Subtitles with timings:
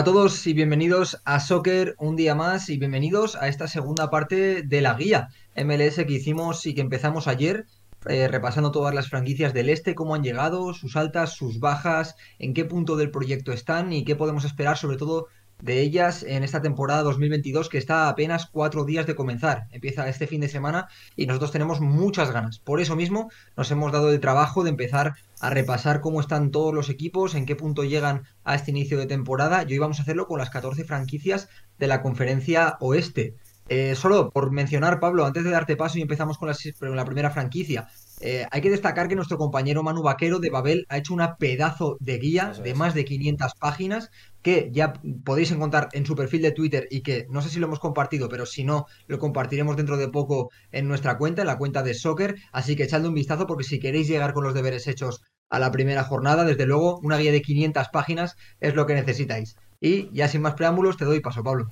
[0.00, 4.08] Hola a todos y bienvenidos a Soccer un día más y bienvenidos a esta segunda
[4.08, 7.66] parte de la guía MLS que hicimos y que empezamos ayer
[8.06, 12.54] eh, repasando todas las franquicias del este, cómo han llegado, sus altas, sus bajas, en
[12.54, 15.26] qué punto del proyecto están y qué podemos esperar sobre todo
[15.62, 19.66] de ellas en esta temporada 2022 que está a apenas cuatro días de comenzar.
[19.70, 22.58] Empieza este fin de semana y nosotros tenemos muchas ganas.
[22.58, 26.74] Por eso mismo nos hemos dado el trabajo de empezar a repasar cómo están todos
[26.74, 30.02] los equipos, en qué punto llegan a este inicio de temporada y hoy vamos a
[30.02, 31.48] hacerlo con las 14 franquicias
[31.78, 33.36] de la conferencia oeste.
[33.68, 36.50] Eh, solo por mencionar, Pablo, antes de darte paso y empezamos con
[36.96, 37.88] la primera franquicia,
[38.20, 41.96] eh, hay que destacar que nuestro compañero Manu Vaquero de Babel ha hecho una pedazo
[42.00, 44.10] de guía de más de 500 páginas
[44.42, 44.94] que ya
[45.24, 48.28] podéis encontrar en su perfil de Twitter y que no sé si lo hemos compartido,
[48.28, 51.94] pero si no, lo compartiremos dentro de poco en nuestra cuenta, en la cuenta de
[51.94, 52.36] Soccer.
[52.52, 55.70] Así que echadle un vistazo porque si queréis llegar con los deberes hechos a la
[55.72, 59.56] primera jornada, desde luego, una guía de 500 páginas es lo que necesitáis.
[59.80, 61.68] Y ya sin más preámbulos, te doy paso, Pablo.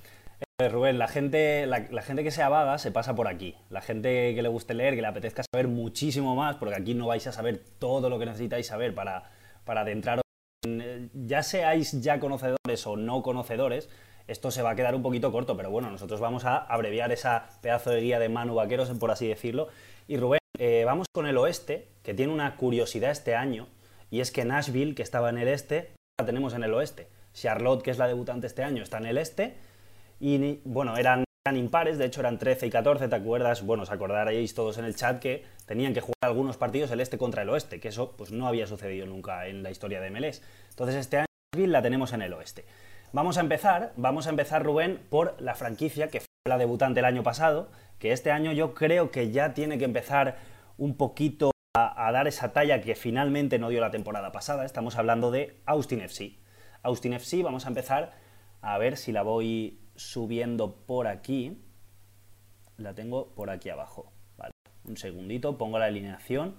[0.60, 3.54] Eh, Rubén, la gente, la, gente que sea vaga se pasa por aquí.
[3.70, 7.06] La gente que le guste leer, que le apetezca saber muchísimo más, porque aquí no
[7.06, 9.30] vais a saber todo lo que necesitáis saber para,
[9.64, 10.22] para adentraros.
[10.64, 13.88] Ya seáis ya conocedores o no conocedores,
[14.26, 17.46] esto se va a quedar un poquito corto, pero bueno, nosotros vamos a abreviar esa
[17.62, 19.68] pedazo de guía de Manu Vaqueros, por así decirlo.
[20.06, 23.68] Y Rubén, eh, vamos con el oeste, que tiene una curiosidad este año,
[24.10, 27.08] y es que Nashville, que estaba en el este, la tenemos en el oeste.
[27.32, 29.56] Charlotte, que es la debutante este año, está en el este
[30.20, 31.24] y bueno, eran,
[31.56, 33.64] impares, de hecho eran 13 y 14, ¿te acuerdas?
[33.64, 37.18] Bueno, os acordaréis todos en el chat que tenían que jugar algunos partidos el este
[37.18, 40.42] contra el oeste, que eso pues no había sucedido nunca en la historia de MLS.
[40.70, 42.64] Entonces este año la tenemos en el oeste.
[43.12, 47.06] Vamos a empezar, vamos a empezar Rubén por la franquicia que fue la debutante el
[47.06, 50.36] año pasado, que este año yo creo que ya tiene que empezar
[50.76, 54.64] un poquito a, a, dar esa talla que finalmente no dio la temporada pasada.
[54.64, 56.38] Estamos hablando de Austin FC.
[56.82, 58.12] Austin FC, vamos a empezar
[58.60, 61.58] a ver si la voy subiendo por aquí.
[62.78, 64.12] La tengo por aquí abajo.
[64.38, 64.52] Vale,
[64.84, 66.54] un segundito, pongo la alineación.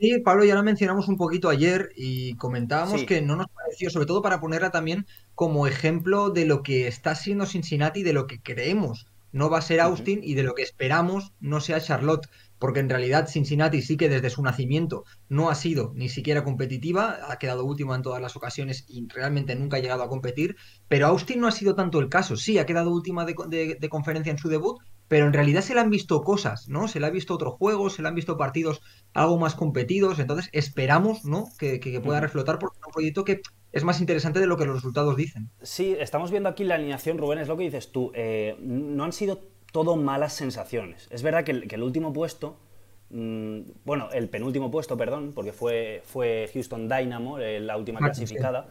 [0.00, 4.06] Sí, Pablo, ya la mencionamos un poquito ayer y comentábamos que no nos pareció, sobre
[4.06, 8.40] todo para ponerla también como ejemplo de lo que está siendo Cincinnati, de lo que
[8.40, 12.28] creemos no va a ser Austin y de lo que esperamos no sea Charlotte
[12.58, 17.18] porque en realidad Cincinnati sí que desde su nacimiento no ha sido ni siquiera competitiva,
[17.28, 20.56] ha quedado última en todas las ocasiones y realmente nunca ha llegado a competir,
[20.88, 24.38] pero Austin no ha sido tanto el caso, sí, ha quedado última de, conferencia en
[24.38, 24.78] su debut,
[25.08, 26.88] pero en realidad se le han visto cosas, ¿no?
[26.88, 28.80] Se le ha visto otro juego, se le han visto partidos
[29.12, 31.48] algo más competidos, entonces esperamos, ¿no?
[31.58, 34.76] Que, pueda reflotar porque es un proyecto que es más interesante de lo que los
[34.76, 35.50] resultados dicen.
[35.60, 38.12] Sí, estamos viendo aquí la alineación, Rubén, es lo que dices tú.
[38.14, 41.08] Eh, no han sido todo malas sensaciones.
[41.10, 42.56] Es verdad que el, último puesto,
[43.10, 48.68] mm, bueno, el penúltimo puesto, perdón, porque fue, fue Houston Dynamo, eh, la última clasificada,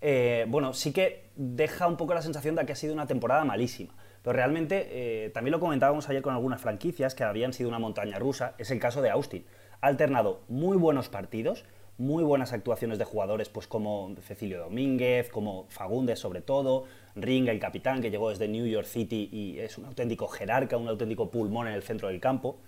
[0.00, 3.44] eh, bueno, sí que deja un poco la sensación de que ha sido una temporada
[3.44, 3.94] malísima.
[4.22, 8.20] Pero realmente, eh, también lo comentábamos ayer con algunas franquicias que habían sido una montaña
[8.20, 9.44] rusa, es el caso de Austin.
[9.80, 11.64] Ha alternado muy buenos partidos,
[11.98, 16.84] muy buenas actuaciones de jugadores pues como Cecilio Domínguez, como Fagundes sobre todo,
[17.16, 20.88] Ringa, el capitán que llegó desde New York City y es un auténtico jerarca, un
[20.88, 22.60] auténtico pulmón en el centro del campo.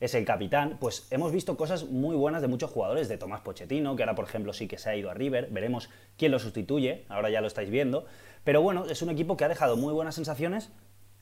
[0.00, 3.96] Es el capitán, pues hemos visto cosas muy buenas de muchos jugadores, de Tomás Pochettino,
[3.96, 7.04] que ahora por ejemplo sí que se ha ido a River, veremos quién lo sustituye,
[7.08, 8.06] ahora ya lo estáis viendo,
[8.44, 10.70] pero bueno, es un equipo que ha dejado muy buenas sensaciones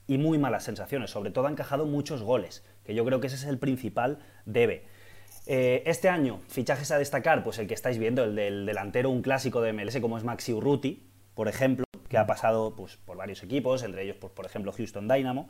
[0.05, 3.37] y muy malas sensaciones, sobre todo ha encajado muchos goles, que yo creo que ese
[3.37, 4.85] es el principal debe.
[5.47, 9.23] Eh, este año, fichajes a destacar, pues el que estáis viendo, el del delantero, un
[9.23, 13.43] clásico de MLS como es Maxi Urruti, por ejemplo, que ha pasado pues, por varios
[13.43, 15.49] equipos, entre ellos, pues, por ejemplo, Houston Dynamo.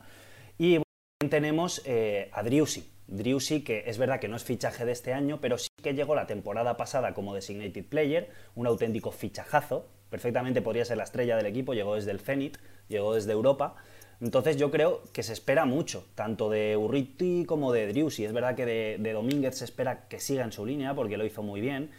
[0.58, 0.80] Y
[1.28, 2.88] tenemos eh, a Driussi.
[3.08, 6.14] Driussi, que es verdad que no es fichaje de este año, pero sí que llegó
[6.14, 9.88] la temporada pasada como designated player, un auténtico fichajazo.
[10.10, 12.58] Perfectamente podría ser la estrella del equipo, llegó desde el Zenit,
[12.88, 13.76] llegó desde Europa.
[14.20, 18.24] Entonces yo creo que se espera mucho, tanto de Urriti como de Driussi.
[18.24, 21.42] Es verdad que de, Domínguez se espera que siga en su línea, porque lo hizo
[21.42, 21.90] muy bien.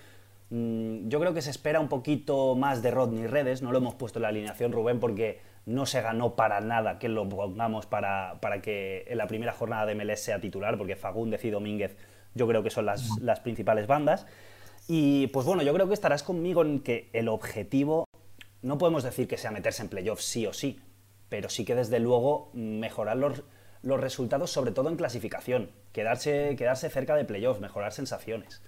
[0.49, 3.95] Mm, yo creo que se espera un poquito más de Rodney Redes, no lo hemos
[3.95, 8.39] puesto en la alineación, Rubén, porque no se ganó para nada que lo pongamos para,
[8.63, 11.95] que en la primera jornada de MLS sea titular, porque Fagundes y Domínguez
[12.33, 14.25] yo creo que son las, las principales bandas.
[14.87, 18.05] Y pues bueno, yo creo que estarás conmigo en que el objetivo
[18.61, 20.79] no podemos decir que sea meterse en playoffs sí o sí,
[21.29, 23.43] pero sí que desde luego mejorar los,
[23.83, 28.61] los resultados, sobre todo en clasificación, quedarse, quedarse cerca de playoffs, mejorar sensaciones.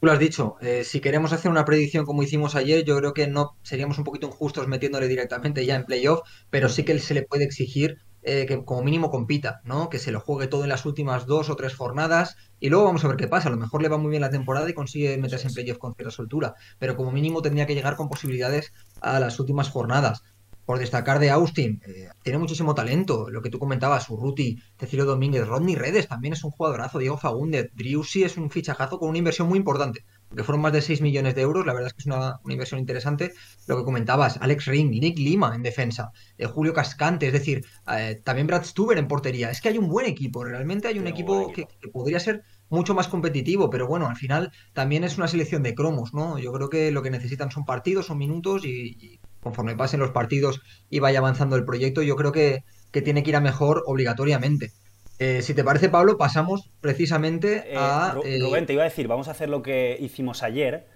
[0.00, 3.14] Tú lo has dicho, eh, si queremos hacer una predicción como hicimos ayer, yo creo
[3.14, 7.14] que no seríamos un poquito injustos metiéndole directamente ya en playoff, pero sí que se
[7.14, 9.88] le puede exigir eh, que como mínimo compita, ¿no?
[9.88, 13.04] Que se lo juegue todo en las últimas dos o tres jornadas y luego vamos
[13.04, 13.48] a ver qué pasa.
[13.48, 15.94] A lo mejor le va muy bien la temporada y consigue meterse en playoff con
[15.94, 20.22] cierta soltura, pero como mínimo tendría que llegar con posibilidades a las últimas jornadas.
[20.68, 25.48] Por destacar de Austin, eh, tiene muchísimo talento, lo que tú comentabas, Urruti, Cecilio Domínguez,
[25.48, 29.48] Rodney Redes también es un jugadorazo, Diego Fagúndez, Driussi es un fichajazo con una inversión
[29.48, 32.06] muy importante, porque fueron más de 6 millones de euros, la verdad es que es
[32.06, 33.32] una, inversión interesante.
[33.66, 38.20] Lo que comentabas, Alex Ring, Nick Lima en defensa, eh, Julio Cascante, es decir, eh,
[38.22, 39.50] también Brad Stuber en portería.
[39.50, 43.08] Es que hay un buen equipo, realmente hay un equipo, Que, podría ser mucho más
[43.08, 46.38] competitivo, pero bueno, al final también es una selección de cromos, ¿no?
[46.38, 50.60] Yo creo que lo que necesitan son partidos, son minutos y conforme pasen los partidos
[50.90, 54.72] y vaya avanzando el proyecto, yo creo que, tiene que ir a mejor obligatoriamente.
[55.20, 58.16] Eh, si te parece, Pablo, pasamos precisamente eh, a.
[58.24, 60.86] Eh, Rubén, te iba a decir, vamos a hacer lo que hicimos ayer.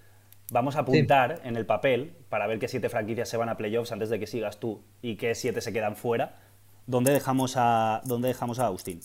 [0.51, 3.93] Vamos a apuntar en el papel para ver qué siete franquicias se van a playoffs
[3.93, 6.41] antes de que sigas tú y qué siete se quedan fuera.
[6.87, 9.01] ¿Dónde dejamos a, dónde dejamos a Austin?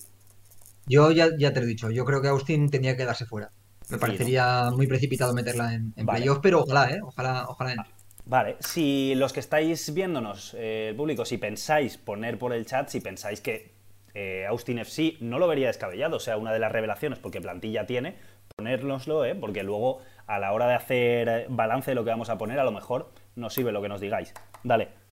[0.87, 3.51] Yo ya, ya te lo he dicho, yo creo que Austin tenía que quedarse fuera.
[3.89, 6.99] Me parecería muy precipitado meterla en, playoffs, pero ojalá, ¿eh?
[7.01, 7.75] Ojalá, ojalá.
[7.75, 7.89] Vale,
[8.59, 12.99] si los que estáis viéndonos, eh, el público, si pensáis poner por el chat, si
[12.99, 13.71] pensáis que
[14.13, 17.85] eh, Austin FC no lo vería descabellado, o sea, una de las revelaciones, porque plantilla
[17.85, 18.15] tiene,
[18.55, 19.35] ponérnoslo, ¿eh?
[19.35, 22.63] porque luego a la hora de hacer balance de lo que vamos a poner, a
[22.63, 24.33] lo mejor nos sirve lo que nos digáis.
[24.63, 25.06] Dale.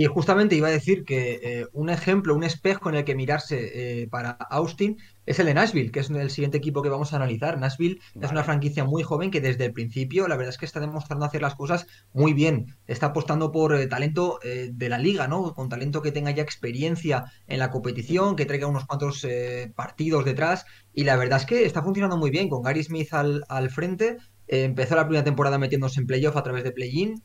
[0.00, 4.00] Y justamente iba a decir que eh, un ejemplo, un espejo en el que mirarse
[4.00, 7.16] eh, para Austin es el de Nashville, que es el siguiente equipo que vamos a
[7.16, 7.58] analizar.
[7.58, 10.80] Nashville es una franquicia muy joven que desde el principio, la verdad es que está
[10.80, 12.78] demostrando hacer las cosas muy bien.
[12.86, 15.52] Está apostando por eh, talento de la liga, ¿no?
[15.54, 19.26] Con talento que tenga ya experiencia en la competición, que traiga unos cuantos
[19.74, 20.64] partidos detrás.
[20.94, 24.16] Y la verdad es que está funcionando muy bien, con Gary Smith al, al frente.
[24.46, 27.22] empezó la primera temporada metiéndose en playoff a través de play-in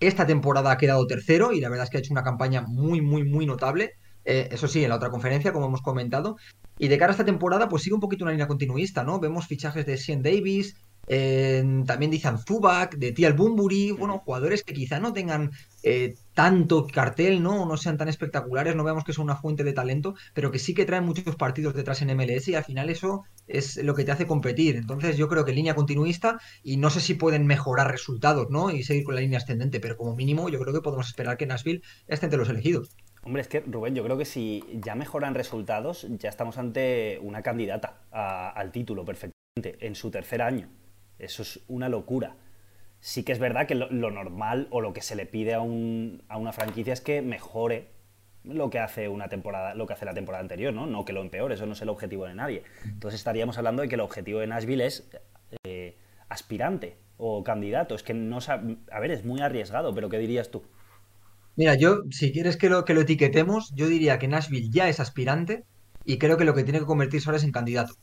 [0.00, 3.00] esta temporada ha quedado tercero y la verdad es que ha hecho una campaña muy,
[3.00, 3.92] muy, muy notable.
[4.24, 6.36] Eh, eso sí, en la otra conferencia, como hemos comentado.
[6.78, 9.20] Y de cara a esta temporada, pues sigue un poquito una línea continuista, ¿no?
[9.20, 14.98] Vemos fichajes de Sean Davis, también dicen Zubac, de Tial Bumburi, bueno, jugadores que quizá
[14.98, 17.64] no tengan eh, tanto cartel, ¿no?
[17.64, 20.74] no sean tan espectaculares, no veamos que son una fuente de talento, pero que sí
[20.74, 24.10] que traen muchos partidos detrás en MLS y al final eso es lo que te
[24.10, 24.74] hace competir.
[24.74, 28.70] Entonces yo creo que línea continuista y no sé si pueden mejorar resultados, ¿no?
[28.70, 31.46] Y seguir con la línea ascendente, pero como mínimo yo creo que podemos esperar que
[31.46, 32.90] Nashville esté entre los elegidos.
[33.22, 37.42] Hombre, es que Rubén, yo creo que si ya mejoran resultados, ya estamos ante una
[37.42, 40.68] candidata al título perfectamente en su tercer año.
[41.18, 42.36] Eso es una locura.
[43.00, 46.22] Sí que es verdad que lo, normal o lo que se le pide a, un,
[46.28, 47.88] a, una franquicia es que mejore
[48.44, 50.86] lo que hace una temporada, lo que hace la temporada anterior, ¿no?
[50.86, 52.62] No que lo empeore, eso no es el objetivo de nadie.
[52.84, 55.10] Entonces estaríamos hablando de que el objetivo de Nashville es
[55.64, 55.96] eh,
[56.28, 57.94] aspirante o candidato.
[57.94, 60.62] Es que no a ver, es muy arriesgado, pero ¿qué dirías tú?
[61.56, 65.00] Mira, yo, si quieres que lo, que lo etiquetemos, yo diría que Nashville ya es
[65.00, 65.64] aspirante
[66.04, 67.94] y creo que lo que tiene que convertirse ahora es en candidato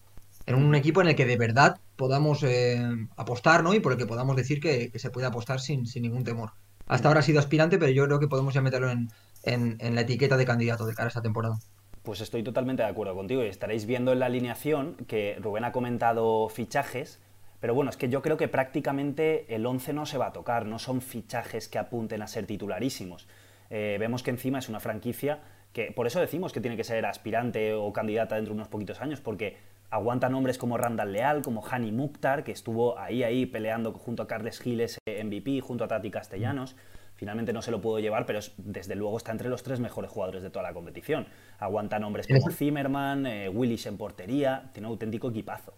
[0.45, 2.81] en un equipo en el que de verdad podamos eh,
[3.15, 3.73] apostar, ¿no?
[3.73, 6.51] Y por el que podamos decir que, se puede apostar sin, ningún temor.
[6.87, 9.09] Hasta ahora ha sido aspirante, pero yo creo que podemos ya meterlo en,
[9.43, 11.57] en, la etiqueta de candidato de cara a esta temporada.
[12.03, 16.49] Pues estoy totalmente de acuerdo contigo estaréis viendo en la alineación que Rubén ha comentado
[16.49, 17.21] fichajes,
[17.61, 20.65] pero bueno, es que yo creo que prácticamente el 11 no se va a tocar,
[20.65, 23.25] no son fichajes que apunten a ser titularísimos.
[23.69, 25.39] Eh, vemos que encima es una franquicia
[25.71, 28.99] que, por eso decimos que tiene que ser aspirante o candidata dentro de unos poquitos
[28.99, 29.57] años, porque
[29.93, 34.27] aguanta nombres como Randall Leal, como Hani Mukhtar, que estuvo ahí, ahí peleando junto a
[34.27, 36.75] Carles Giles MVP, junto a Tati Castellanos.
[37.15, 40.41] Finalmente no se lo pudo llevar, pero desde luego está entre los tres mejores jugadores
[40.41, 41.27] de toda la competición.
[41.59, 45.75] Aguanta nombres como Zimmerman, eh, Willis en portería, tiene un auténtico equipazo.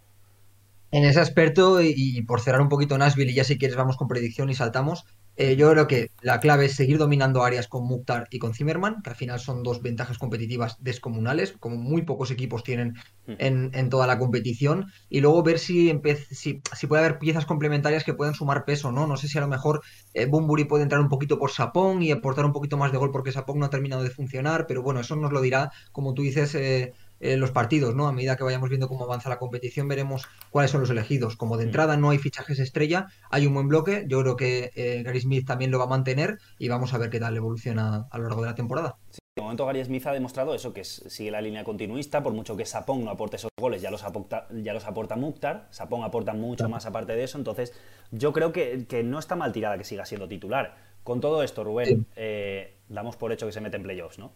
[0.92, 4.08] En ese aspecto, y, por cerrar un poquito Nashville, y ya si quieres vamos con
[4.08, 5.06] predicción y saltamos,
[5.38, 9.02] eh, yo creo que la clave es seguir dominando áreas con Mukhtar y con Zimmerman,
[9.02, 12.96] que al final son dos ventajas competitivas descomunales, como muy pocos equipos tienen
[13.28, 16.00] en, toda la competición, y luego ver si,
[16.32, 19.08] si, si, puede haber piezas complementarias que puedan sumar peso, ¿no?
[19.08, 19.82] No sé si a lo mejor
[20.14, 23.12] eh, Bumburi puede entrar un poquito por Sapón y aportar un poquito más de gol
[23.12, 26.22] porque Sapón no ha terminado de funcionar, pero bueno, eso nos lo dirá, como tú
[26.22, 26.94] dices, eh,
[27.38, 28.08] los partidos, ¿no?
[28.08, 31.36] A medida que vayamos viendo cómo avanza la competición, veremos cuáles son los elegidos.
[31.36, 31.68] Como de mm.
[31.68, 34.06] entrada no hay fichajes estrella, hay un buen bloque.
[34.08, 37.10] Yo creo que eh, Gary Smith también lo va a mantener y vamos a ver
[37.10, 38.98] qué tal evoluciona a lo largo de la temporada.
[39.10, 42.56] Sí, de momento Gary Smith ha demostrado eso, que sigue la línea continuista, por mucho
[42.56, 46.34] que Sapong no aporte esos goles, ya los aporta, ya los aporta Mukhtar, Sapong aporta
[46.34, 47.74] mucho más aparte de eso, entonces
[48.12, 50.78] yo creo que, no está mal tirada que siga siendo titular.
[51.04, 54.32] Con todo esto, Rubén, eh, damos por hecho que se mete en playoffs, ¿no?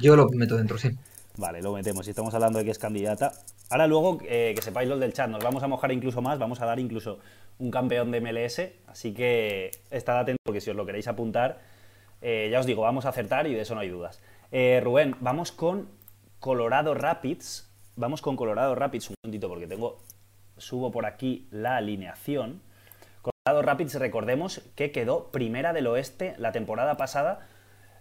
[0.00, 0.90] Yo lo meto dentro, sí.
[1.38, 2.04] Vale, lo metemos.
[2.04, 3.32] Si estamos hablando de que es candidata.
[3.70, 6.60] Ahora luego, eh, que sepáis los del chat, nos vamos a mojar incluso más, vamos
[6.60, 7.18] a dar incluso
[7.58, 11.58] un campeón de MLS, así que estad atentos porque si os lo queréis apuntar,
[12.22, 14.20] Eh, ya os digo, vamos a acertar y de eso no hay dudas.
[14.50, 15.88] Eh, Rubén, vamos con
[16.40, 17.70] Colorado Rapids.
[17.94, 19.98] Vamos con Colorado Rapids un momentito porque tengo.
[20.56, 22.62] Subo por aquí la alineación.
[23.20, 27.46] Colorado Rapids, recordemos que quedó primera del oeste la temporada pasada.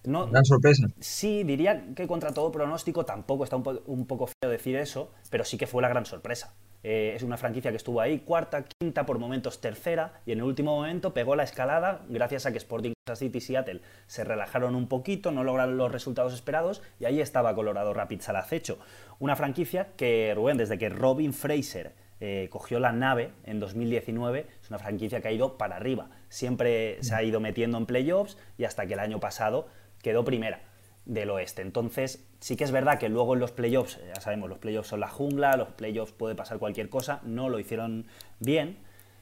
[0.07, 0.88] No, Gran sorpresa.
[1.00, 5.57] Sí, diría que contra todo pronóstico tampoco está un poco feo decir eso, pero sí
[5.57, 6.53] que fue la gran sorpresa.
[6.88, 10.43] Eh, es una franquicia que estuvo ahí cuarta, quinta, por momentos tercera, y en el
[10.43, 14.75] último momento pegó la escalada gracias a que Sporting Kansas City y Seattle se relajaron
[14.75, 18.77] un poquito, no lograron los resultados esperados, y ahí estaba Colorado Rapids al acecho.
[19.17, 24.69] Una franquicia que, Rubén, desde que Robin Fraser eh, cogió la nave en 2019, es
[24.69, 26.12] una franquicia que ha ido para arriba.
[26.29, 29.67] Siempre se ha ido metiendo en playoffs y hasta que el año pasado
[30.05, 30.62] quedó primera
[31.05, 31.63] del oeste.
[31.63, 35.00] Entonces, sí que es verdad que luego en los playoffs, ya sabemos, los playoffs son
[35.00, 38.05] la jungla, los playoffs puede pasar cualquier cosa, no lo hicieron
[38.39, 38.77] bien,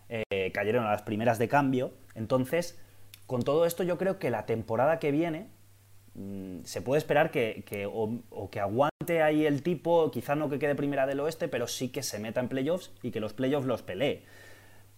[0.09, 1.93] eh, cayeron a las primeras de cambio.
[2.15, 2.77] Entonces,
[3.27, 5.47] con todo esto yo creo que la temporada que viene
[6.15, 10.75] mm, se puede esperar que, o, que aguante ahí el tipo, quizá no que quede
[10.75, 13.83] primera del oeste, pero sí que se meta en playoffs y que los playoffs los
[13.83, 14.25] pelee.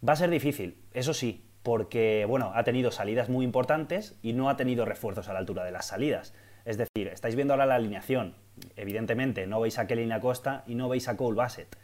[0.08, 4.52] Va a ser difícil, eso sí, porque bueno, ha tenido salidas muy importantes y no
[4.52, 6.36] ha tenido refuerzos a la altura de las salidas.
[6.64, 8.36] Es decir, estáis viendo ahora la alineación.
[8.76, 11.76] Evidentemente, no veis a Kelly Acosta y no veis a Cole Bassett.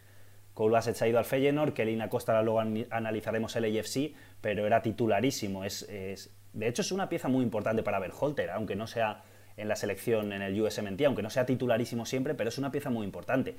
[0.53, 2.59] Cole Bassett se ha ido al Feyenoord, Kelly Acosta luego
[2.91, 5.65] analizaremos el AFC, pero era titularísimo.
[5.65, 9.23] Es, de hecho, es una pieza muy importante para Berholter, aunque no sea
[9.57, 12.91] en la selección en el USMNT, aunque no sea titularísimo siempre, pero es una pieza
[12.91, 13.55] muy importante.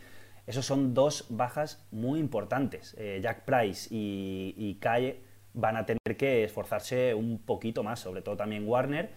[0.47, 2.95] Esos son dos bajas muy importantes.
[2.97, 8.37] Eh, Jack Price y, Kaye van a tener que esforzarse un poquito más, sobre todo
[8.37, 9.11] también Warner.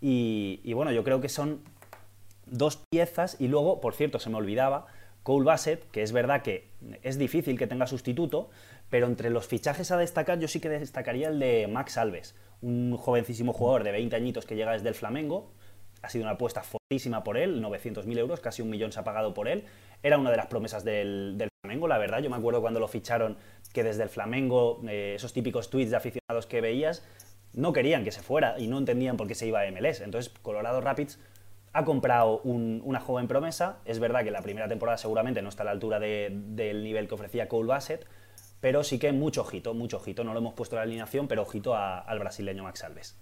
[0.00, 1.60] Y, bueno, yo creo que son
[2.46, 3.36] dos piezas.
[3.40, 4.86] Y luego, por cierto, se me olvidaba,
[5.22, 6.68] Cole Bassett, que es verdad que
[7.02, 8.50] es difícil que tenga sustituto,
[8.88, 12.96] pero entre los fichajes a destacar yo sí que destacaría el de Max Alves, un
[12.96, 15.50] jovencísimo jugador de 20 añitos que llega desde el Flamengo,
[16.02, 19.34] ha sido una apuesta fortísima por él, 900.000 euros, casi un millón se ha pagado
[19.34, 19.64] por él,
[20.02, 23.36] era una de las promesas del, Flamengo, la verdad, yo me acuerdo cuando lo ficharon
[23.72, 27.04] que desde el Flamengo, eh, esos típicos tweets de aficionados que veías,
[27.52, 30.00] no querían que se fuera y no entendían por qué se iba a MLS.
[30.00, 31.18] Entonces, Colorado Rapids
[31.72, 33.78] ha comprado una joven promesa.
[33.84, 37.14] Es verdad que la primera temporada seguramente no está a la altura del nivel que
[37.14, 38.06] ofrecía Cole Bassett,
[38.60, 40.24] pero sí que mucho ojito, mucho ojito.
[40.24, 43.16] No lo hemos puesto en la alineación, pero ojito al brasileño Max Alves.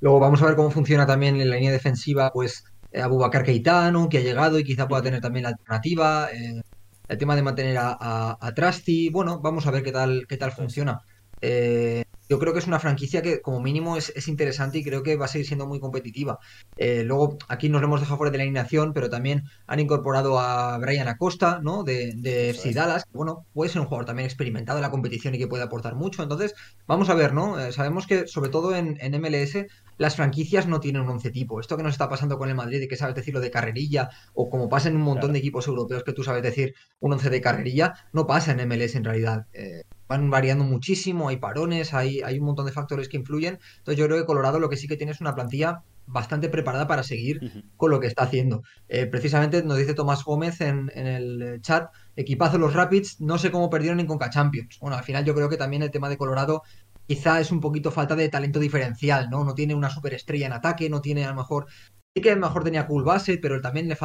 [0.00, 4.08] Luego vamos a ver cómo funciona también en la línea defensiva, pues eh, Abubakar Keitano,
[4.08, 6.28] que ha llegado y quizá pueda tener también la alternativa.
[6.32, 6.62] Eh,
[7.08, 10.52] el tema de mantener a, a, Trusty, bueno, vamos a ver qué tal, qué tal
[10.52, 11.00] funciona.
[11.40, 15.16] Eh, yo creo que es una franquicia que como mínimo es, interesante y creo que
[15.16, 16.38] va a seguir siendo muy competitiva.
[16.76, 20.38] Eh, luego aquí nos lo hemos dejado fuera de la alineación, pero también han incorporado
[20.38, 21.84] a Brian Acosta, ¿no?
[21.84, 25.34] De, de FC Dallas, que bueno, puede ser un jugador también experimentado en la competición
[25.34, 26.22] y que puede aportar mucho.
[26.22, 26.54] Entonces,
[26.86, 27.58] vamos a ver, ¿no?
[27.58, 29.56] Eh, sabemos que sobre todo en, en, MLS
[29.98, 31.60] las franquicias no tienen un once tipo.
[31.60, 34.48] Esto que nos está pasando con el Madrid, de que sabes decirlo de carrerilla, o
[34.48, 37.40] como pasa en un montón de equipos europeos que tú sabes decir un once de
[37.40, 39.46] carrerilla, no pasa en MLS en realidad.
[39.52, 43.58] Eh, van variando muchísimo, hay parones, hay, hay un montón de factores que influyen.
[43.78, 46.86] Entonces yo creo que Colorado lo que sí que tiene es una plantilla bastante preparada
[46.86, 48.62] para seguir con lo que está haciendo.
[48.88, 53.70] Eh, precisamente nos dice Tomás Gómez en, el chat, equipazo los Rapids, no sé cómo
[53.70, 54.78] perdieron en Conca Champions.
[54.80, 56.62] Bueno, al final yo creo que también el tema de Colorado
[57.08, 59.44] quizá es un poquito falta de talento diferencial, ¿no?
[59.44, 61.66] No tiene una superestrella en ataque, no tiene a lo mejor
[62.14, 63.96] Sí que a lo mejor tenía cool base, pero también le,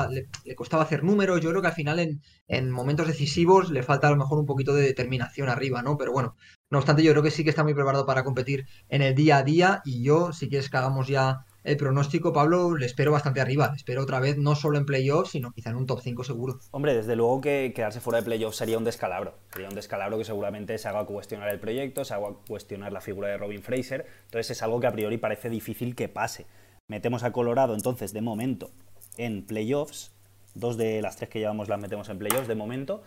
[0.45, 1.41] le, costaba hacer números.
[1.41, 4.45] Yo creo que al final en, en, momentos decisivos le falta a lo mejor un
[4.45, 5.97] poquito de determinación arriba, ¿no?
[5.97, 6.35] Pero bueno,
[6.69, 9.37] no obstante, yo creo que sí que está muy preparado para competir en el día
[9.37, 9.81] a día.
[9.85, 13.71] Y yo, si quieres que hagamos ya el pronóstico, Pablo, le espero bastante arriba.
[13.73, 16.59] Espero otra vez no solo en playoffs, sino quizá en un top 5 seguro.
[16.71, 19.35] Hombre, desde luego que quedarse fuera de playoffs sería un descalabro.
[19.53, 23.29] Sería un descalabro que seguramente se haga cuestionar el proyecto, se haga cuestionar la figura
[23.29, 24.05] de Robin Fraser.
[24.25, 26.47] Entonces es algo que a priori parece difícil que pase.
[26.89, 28.71] Metemos a Colorado entonces de momento
[29.17, 30.11] en playoffs.
[30.55, 33.03] Dos de las tres que llevamos las metemos en playoffs de momento.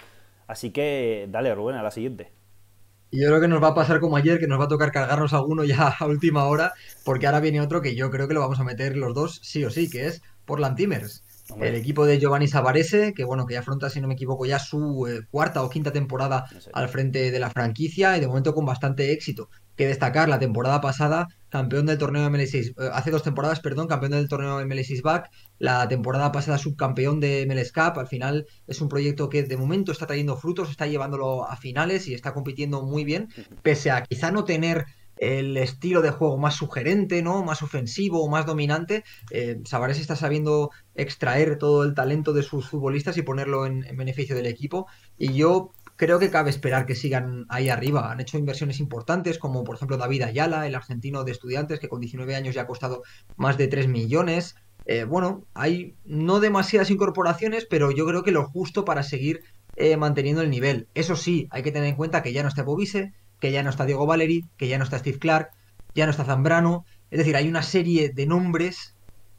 [0.47, 2.33] Así que dale, Rubén, a la siguiente.
[3.11, 4.93] Y yo creo que nos va a pasar como ayer, que nos va a tocar
[4.93, 6.73] cargarnos alguno ya a última hora,
[7.05, 9.65] porque ahora viene otro que yo creo que lo vamos a meter los dos sí
[9.65, 11.23] o sí, que es Portland Timers.
[11.61, 14.59] El equipo de Giovanni Savarese, que bueno, que ya afronta, si no me equivoco, ya
[14.59, 18.67] su eh, cuarta o quinta temporada al frente de la franquicia y de momento con
[18.67, 19.49] bastante éxito.
[19.77, 24.12] Que destacar, la temporada pasada, campeón del torneo MLS, eh, hace dos temporadas, perdón, campeón
[24.12, 28.88] del torneo MLS Back, la temporada pasada subcampeón de MLS Cup, al final es un
[28.88, 33.05] proyecto que de momento está trayendo frutos, está llevándolo a finales y está compitiendo muy
[33.05, 33.29] bien,
[33.62, 34.87] pese a quizá no tener
[35.17, 37.43] el estilo de juego más sugerente, ¿no?
[37.43, 39.05] Más ofensivo, más dominante.
[39.31, 44.47] Eh, está sabiendo extraer todo el talento de sus futbolistas y ponerlo en, beneficio del
[44.47, 44.87] equipo.
[45.19, 48.11] Y yo creo que cabe esperar que sigan ahí arriba.
[48.11, 52.00] Han hecho inversiones importantes, como por ejemplo David Ayala, el argentino de estudiantes, que con
[52.00, 53.03] 19 años ya ha costado
[53.37, 54.57] más de 3 millones.
[54.85, 59.41] Eh, bueno, hay no demasiadas incorporaciones, pero yo creo que lo justo para seguir
[59.75, 60.88] eh, manteniendo el nivel.
[60.95, 63.71] Eso sí, hay que tener en cuenta que ya no está Bobise, que ya no
[63.71, 65.50] está Diego Valeri, que ya no está Steve Clark,
[65.95, 66.85] ya no está Zambrano.
[67.11, 68.96] Es decir, hay una serie de nombres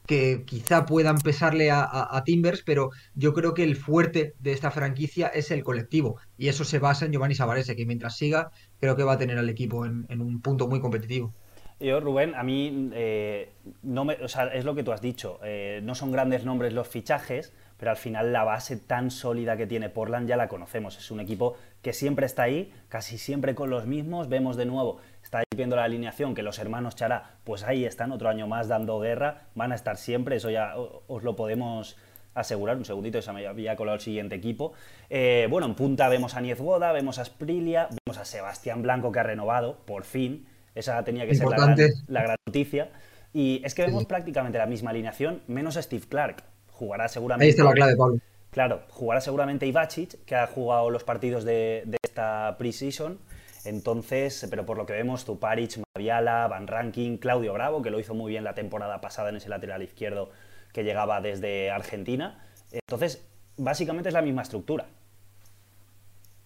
[0.08, 5.26] que quizá puedan pesarle a, Timbers, pero yo creo que el fuerte de esta franquicia
[5.28, 6.16] es el colectivo.
[6.38, 8.50] Y eso se basa en Giovanni Savarese, que mientras siga,
[8.80, 11.34] creo que va a tener al equipo en, un punto muy competitivo.
[11.78, 15.40] Yo, Rubén, a mí eh, no me, o sea, es lo que tú has dicho.
[15.44, 19.66] Eh, no son grandes nombres los fichajes, pero al final la base tan sólida que
[19.66, 20.96] tiene Portland ya la conocemos.
[20.96, 24.30] Es un equipo que siempre está ahí, casi siempre con los mismos.
[24.30, 28.30] Vemos de nuevo estáis viendo la alineación que los hermanos Chará, pues ahí están otro
[28.30, 31.98] año más dando guerra, van a estar siempre, eso ya os lo podemos
[32.32, 32.78] asegurar.
[32.78, 34.72] Un segundito, se me había colado el siguiente equipo.
[35.10, 39.12] Eh, bueno, en punta vemos a Niez Goda, vemos a Sprilia, vemos a Sebastián Blanco
[39.12, 40.46] que ha renovado, por fin.
[40.74, 42.88] Esa tenía que ser la gran, noticia.
[43.34, 46.42] Y es que vemos prácticamente la misma alineación, menos a Steve Clark.
[46.70, 47.44] Jugará seguramente.
[47.44, 48.18] Ahí está la clave, Pablo.
[48.50, 53.18] Claro, jugará seguramente Ivacic, que ha jugado los partidos de, de esta preseason.
[53.64, 58.14] Entonces, pero por lo que vemos, Tuparic, Maviala, Van Ranking, Claudio Bravo, que lo hizo
[58.14, 60.30] muy bien la temporada pasada en ese lateral izquierdo
[60.72, 62.44] que llegaba desde Argentina.
[62.70, 64.86] Entonces, básicamente es la misma estructura.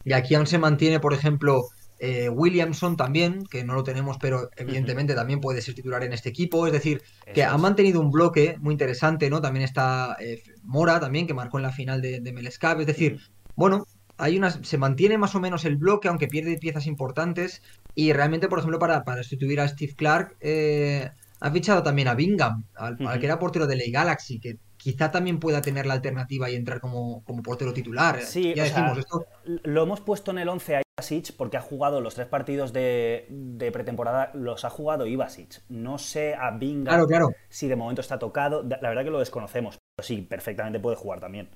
[0.05, 4.51] Y aquí aún se mantiene, por ejemplo, eh, Williamson también, que no lo tenemos, pero
[4.57, 6.67] evidentemente también puede ser titular en este equipo.
[6.67, 7.03] Es decir,
[7.33, 9.41] que ha mantenido un bloque muy interesante, ¿no?
[9.41, 12.81] También está eh, Mora también, que marcó en la final de, de Melescap.
[12.81, 13.21] Es decir,
[13.55, 13.87] bueno,
[14.23, 17.61] hay una, se mantiene más o menos el bloque, aunque pierde piezas importantes.
[17.97, 21.11] Y realmente, por ejemplo, para, para sustituir a Steve Clark, eh,
[21.41, 25.41] ha fichado también a Bingham, al, que era portero de Ley Galaxy, que quizá también
[25.41, 28.21] pueda tener la alternativa y entrar como, como portero titular.
[28.23, 29.27] Sí, ya decimos esto.
[29.45, 33.27] Lo hemos puesto en el 11 a Ivasic porque ha jugado los tres partidos de,
[33.29, 35.63] de, pretemporada, los ha jugado Ivasic.
[35.69, 37.29] No sé a Bingham claro, claro.
[37.49, 38.63] si de momento está tocado.
[38.63, 41.49] La verdad que lo desconocemos, pero sí, perfectamente puede jugar también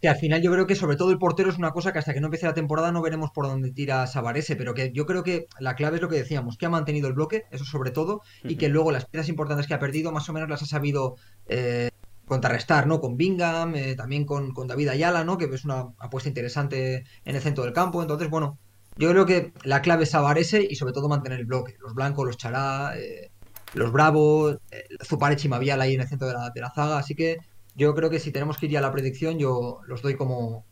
[0.00, 2.14] que al final yo creo que sobre todo el portero es una cosa que hasta
[2.14, 5.22] que no empiece la temporada no veremos por dónde tira Sabarese, pero que yo creo
[5.22, 8.22] que la clave es lo que decíamos, que ha mantenido el bloque, eso sobre todo,
[8.42, 11.16] y que luego las piezas importantes que ha perdido más o menos las ha sabido
[11.48, 11.90] eh,
[12.24, 13.00] contrarrestar, ¿no?
[13.00, 15.36] Con Bingham, eh, también con, David Ayala, ¿no?
[15.36, 18.58] Que es una apuesta interesante en el centro del campo, entonces, bueno,
[18.96, 22.26] yo creo que la clave es Sabarese y sobre todo mantener el bloque, los blancos,
[22.26, 23.30] los chará, eh,
[23.74, 24.58] los bravos,
[25.04, 27.38] Zuparech y Mavial ahí en el centro de la, de la zaga, así que
[27.80, 30.66] yo creo que si tenemos que ir a la predicción, yo los doy como,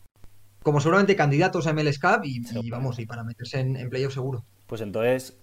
[0.62, 4.44] como seguramente candidatos a MLS Cup y, vamos, y para meterse en, en playoff seguro.
[4.66, 5.38] Pues entonces,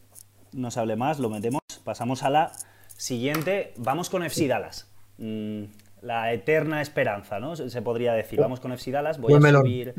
[0.53, 1.61] no se hable más, lo metemos.
[1.83, 2.51] Pasamos a la
[2.95, 3.73] siguiente.
[3.77, 4.91] Vamos con FC Dallas.
[5.17, 5.63] Mm,
[6.03, 7.55] la eterna esperanza, ¿no?
[7.55, 8.39] Se podría decir.
[8.39, 9.19] Vamos con FC Dallas.
[9.19, 9.95] Voy a, subir,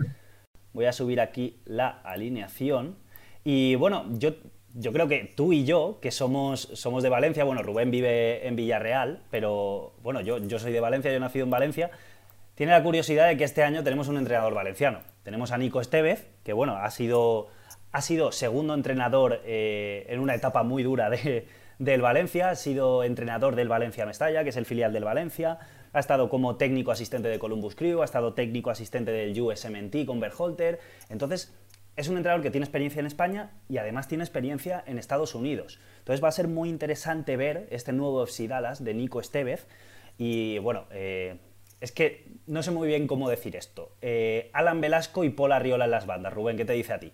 [0.72, 2.96] voy a subir aquí la alineación.
[3.42, 4.36] Y bueno, yo
[4.78, 8.56] yo creo que tú y yo, que somos, somos de Valencia, bueno, Rubén vive en
[8.56, 11.90] Villarreal, pero bueno, yo, yo soy de Valencia, yo he nacido en Valencia,
[12.54, 15.00] tiene la curiosidad de que este año tenemos un entrenador valenciano.
[15.22, 17.48] Tenemos a Nico Estevez, que bueno, ha sido,
[17.92, 21.46] ha sido segundo entrenador eh, en una etapa muy dura de,
[21.78, 25.58] del Valencia, ha sido entrenador del Valencia Mestalla, que es el filial del Valencia,
[25.92, 30.20] ha estado como técnico asistente de Columbus Crew, ha estado técnico asistente del USMNT con
[30.20, 31.54] Berholter, entonces
[31.96, 35.80] es un entrenador que tiene experiencia en España y además tiene experiencia en Estados Unidos.
[35.98, 38.48] Entonces va a ser muy interesante ver este nuevo FC
[38.80, 39.66] de Nico Estevez.
[40.18, 41.38] Y bueno, eh,
[41.80, 43.96] es que no sé muy bien cómo decir esto.
[44.02, 46.34] Eh, Alan Velasco y Paul Arriola en las bandas.
[46.34, 47.12] Rubén, ¿qué te dice a ti?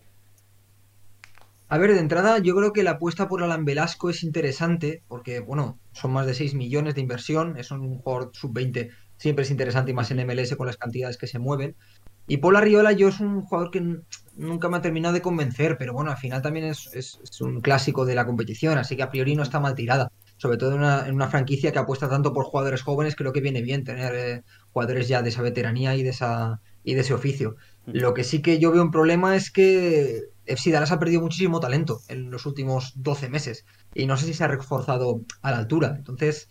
[1.68, 5.40] A ver, de entrada, yo creo que la apuesta por Alan Velasco es interesante porque,
[5.40, 9.92] bueno, son más de 6 millones de inversión, es un jugador sub-20, siempre es interesante
[9.92, 11.77] y más en MLS con las cantidades que se mueven.
[12.26, 13.98] Y Paul Arriola yo es un jugador que
[14.37, 18.14] nunca me ha terminado de convencer, pero bueno, al final también es, un clásico de
[18.14, 20.11] la competición, así que a priori no está mal tirada.
[20.37, 23.85] Sobre todo en una, franquicia que apuesta tanto por jugadores jóvenes, creo que viene bien
[23.85, 27.56] tener eh, jugadores ya de esa veteranía y de, esa, y de ese oficio.
[27.87, 31.61] Lo que sí que yo veo un problema es que FC Dallas ha perdido muchísimo
[31.61, 35.58] talento en los últimos 12 meses y no sé si se ha reforzado a la
[35.58, 35.94] altura.
[35.96, 36.48] Entonces,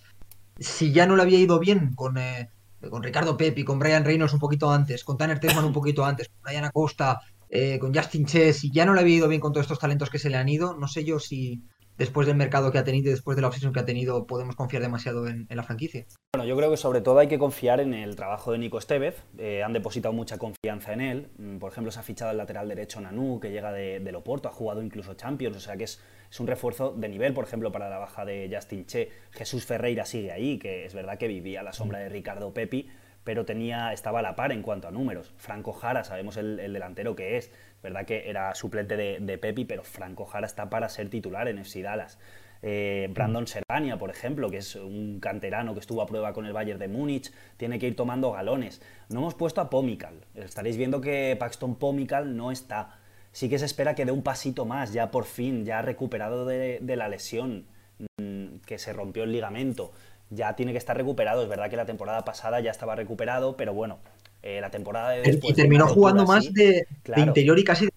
[0.60, 2.50] si ya no le había ido bien con, eh,
[2.90, 6.30] con Ricardo Pepi, con Brian Reynolds un poquito antes, con Tanner Tessman un poquito antes,
[6.30, 9.52] con Brian Acosta, eh, con Justin Chess, y ya no le había ido bien con
[9.52, 11.62] todos estos talentos que se le han ido, no sé yo si
[11.98, 14.56] después del mercado que ha tenido y después de la obsesión que ha tenido podemos
[14.56, 16.06] confiar demasiado en, la franquicia.
[16.34, 19.24] Bueno, yo creo que sobre todo hay que confiar en el trabajo de Nico Estevez.
[19.38, 21.28] Eh, han depositado mucha confianza en él.
[21.38, 24.48] Mm, por ejemplo, se ha fichado el lateral derecho Nanu, que llega de, de Loporto,
[24.50, 26.02] ha jugado incluso Champions, o sea que es,
[26.40, 29.10] un refuerzo de nivel, por ejemplo, para la baja de Justin Che.
[29.32, 32.90] Jesús Ferreira sigue ahí, que es verdad que vivía a la sombra de Ricardo Pepi,
[33.24, 35.34] pero tenía, estaba a la par en cuanto a números.
[35.38, 37.52] Franco Jara, sabemos el, delantero que es,
[37.82, 41.82] verdad que era suplente de, Pepi, pero Franco Jara está para ser titular en FC
[41.82, 42.20] Dallas.
[42.64, 46.54] Eh, Brandon Servania, por ejemplo, que es un canterano que estuvo a prueba con el
[46.54, 48.82] Bayern de Múnich, tiene que ir tomando galones.
[49.10, 50.26] No hemos puesto a Pomical.
[50.36, 53.00] Estaréis viendo que Paxton Pomical no está.
[53.32, 56.80] Sí que se espera que dé un pasito más, ya por fin, ya recuperado de,
[56.96, 57.66] la lesión,
[58.18, 59.92] mm, que se rompió el ligamento.
[60.30, 61.42] Ya tiene que estar recuperado.
[61.42, 64.00] Es verdad que la temporada pasada ya estaba recuperado, pero bueno,
[64.44, 67.92] eh, la temporada de después, Y terminó jugando más de, interior y casi de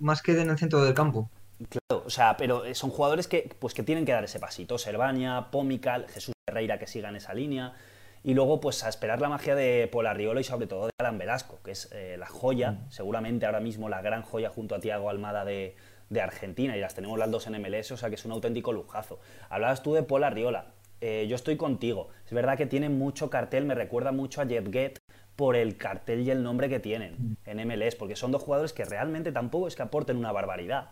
[0.00, 1.30] más que en el centro del campo.
[1.68, 4.78] Claro, o sea, pero eh, son jugadores que, pues, que tienen que dar ese pasito.
[4.78, 7.74] Servania, Pomical, Jesús Ferreira que siga en esa línea.
[8.22, 11.58] Y luego, pues a esperar la magia de Polarriolo y sobre todo de Alan Velasco,
[11.64, 12.90] que es eh, la joya, mm.
[12.90, 15.74] seguramente ahora mismo la gran joya junto a Tiago Almada de,
[16.20, 19.20] Argentina, y las tenemos las dos en MLS, o sea que es un auténtico lujazo.
[19.48, 20.66] Hablabas tú de Polarriola,
[21.00, 22.08] eh, yo estoy contigo.
[22.26, 24.99] Es verdad que tiene mucho cartel, me recuerda mucho a Jetget
[25.36, 27.50] por el cartel y el nombre que tienen mm.
[27.50, 30.90] en MLS, porque son dos jugadores que realmente tampoco es que aporten una barbaridad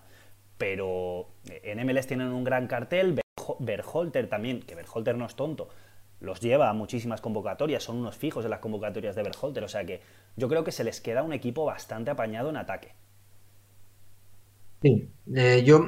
[0.59, 3.21] pero en MLS tienen un gran cartel,
[3.61, 5.69] Berholter también, que Berholter no es tonto,
[6.21, 9.87] los lleva a muchísimas convocatorias, son unos fijos en las convocatorias de Berholter, o sea
[9.87, 10.03] que
[10.37, 12.93] yo creo que se les queda un equipo bastante apañado en ataque.
[14.83, 15.87] Sí, eh, yo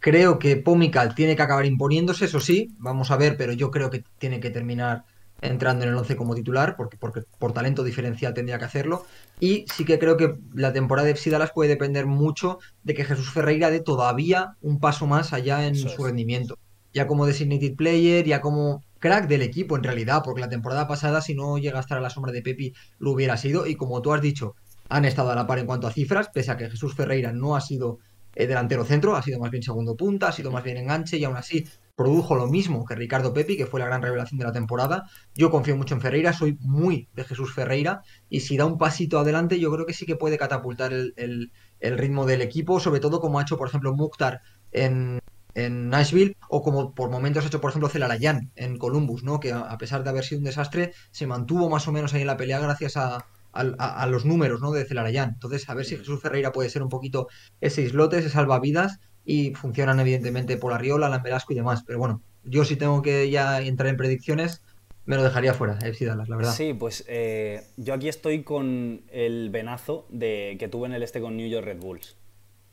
[0.00, 3.88] creo que Pomical tiene que acabar imponiéndose, eso sí, vamos a ver, pero yo creo
[3.88, 5.04] que tiene que terminar
[5.42, 9.04] entrando en el 11 como titular, porque, porque por talento diferencial tendría que hacerlo.
[9.40, 13.30] Y sí que creo que la temporada de FC puede depender mucho de que Jesús
[13.30, 16.58] Ferreira dé todavía un paso más allá en su rendimiento.
[16.94, 21.20] Ya como designated player, ya como crack del equipo en realidad, porque la temporada pasada
[21.20, 23.66] si no llega a estar a la sombra de Pepi lo hubiera sido.
[23.66, 24.54] Y como tú has dicho,
[24.88, 27.56] han estado a la par en cuanto a cifras, pese a que Jesús Ferreira no
[27.56, 27.98] ha sido
[28.34, 31.24] eh, delantero centro, ha sido más bien segundo punta, ha sido más bien enganche y
[31.24, 34.52] aún así produjo lo mismo que Ricardo Pepi, que fue la gran revelación de la
[34.52, 35.08] temporada.
[35.34, 39.18] Yo confío mucho en Ferreira, soy muy de Jesús Ferreira, y si da un pasito
[39.18, 43.38] adelante, yo creo que sí que puede catapultar el, ritmo del equipo, sobre todo como
[43.38, 45.20] ha hecho, por ejemplo, Mukhtar en,
[45.54, 49.38] Nashville, o como por momentos ha hecho, por ejemplo, Celarayan en Columbus, ¿no?
[49.38, 52.28] que a, pesar de haber sido un desastre, se mantuvo más o menos ahí en
[52.28, 53.26] la pelea gracias a,
[54.08, 54.72] los números ¿no?
[54.72, 55.32] de Celarayán.
[55.34, 57.28] Entonces, a ver si Jesús Ferreira puede ser un poquito
[57.60, 61.84] ese islote, ese salvavidas, y funcionan evidentemente por Arriola, Alan Velasco y demás.
[61.86, 64.62] Pero bueno, yo si tengo que ya entrar en predicciones,
[65.04, 66.52] me lo dejaría fuera, FC Dallas, la verdad.
[66.52, 71.20] Sí, pues eh, yo aquí estoy con el venazo de, que tuve en el este
[71.20, 72.16] con New York Red Bulls.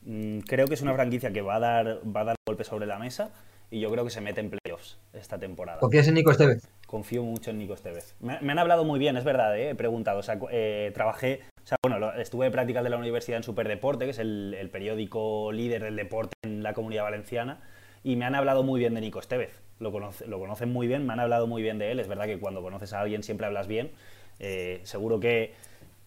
[0.03, 2.85] Mm, creo que es una franquicia que va a dar, va a dar golpe sobre
[2.85, 3.31] la mesa
[3.71, 5.79] y yo creo que se mete en playoffs esta temporada.
[5.79, 6.67] ¿Confías en Nico Estevez?
[6.88, 8.15] Confío mucho en Nico Estevez.
[8.19, 10.19] Me, han hablado muy bien, es verdad, eh, he preguntado.
[10.19, 14.06] O sea, eh, trabajé, o sea, bueno, estuve de prácticas de la universidad en Superdeporte,
[14.06, 17.62] que es el, periódico líder del deporte en la comunidad valenciana,
[18.04, 19.62] y me han hablado muy bien de Nico Estevez.
[19.80, 22.00] Lo, lo conocen muy bien, me han hablado muy bien de él.
[22.00, 23.91] Es verdad que cuando conoces a alguien siempre hablas bien.
[24.39, 25.54] Eh, seguro que,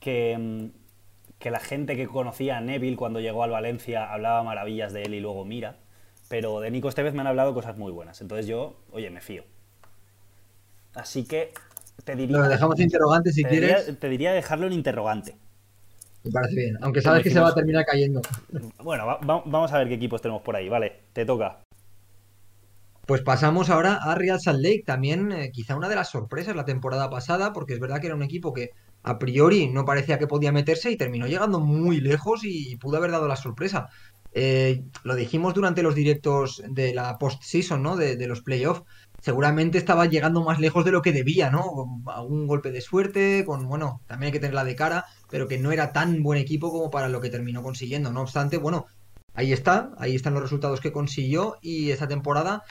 [0.00, 0.66] que, mm,
[1.38, 5.14] que la gente que conocía a Neville cuando llegó al Valencia hablaba maravillas de él
[5.14, 5.76] y luego mira
[6.32, 8.22] pero de Nico Estevez me han hablado cosas muy buenas.
[8.22, 9.44] Entonces yo, oye, me fío.
[10.94, 11.52] Así que
[12.04, 12.38] te diría.
[12.38, 13.98] Lo dejamos interrogante si quieres.
[13.98, 15.36] te diría dejarlo en interrogante.
[16.24, 18.22] Me parece bien, aunque sabes que se va a terminar cayendo.
[18.82, 21.62] Bueno, vamos a ver qué equipos tenemos por ahí, vale, te toca.
[23.06, 26.64] Pues pasamos ahora a Real Salt Lake, también eh, quizá una de las sorpresas la
[26.64, 28.70] temporada pasada, porque es verdad que era un equipo que
[29.02, 33.10] a priori no parecía que podía meterse y terminó llegando muy lejos y pudo haber
[33.10, 33.88] dado la sorpresa.
[34.34, 37.96] Eh, lo dijimos durante los directos de la post-season, ¿no?
[37.96, 38.82] De, los playoffs.
[39.22, 41.62] Seguramente estaba llegando más lejos de lo que debía, ¿no?
[41.62, 45.58] Con algún golpe de suerte, con, bueno, también hay que tenerla de cara, pero que
[45.58, 48.12] no era tan buen equipo como para lo que terminó consiguiendo.
[48.12, 48.86] No obstante, bueno,
[49.34, 52.64] ahí está, ahí están los resultados que consiguió y esta temporada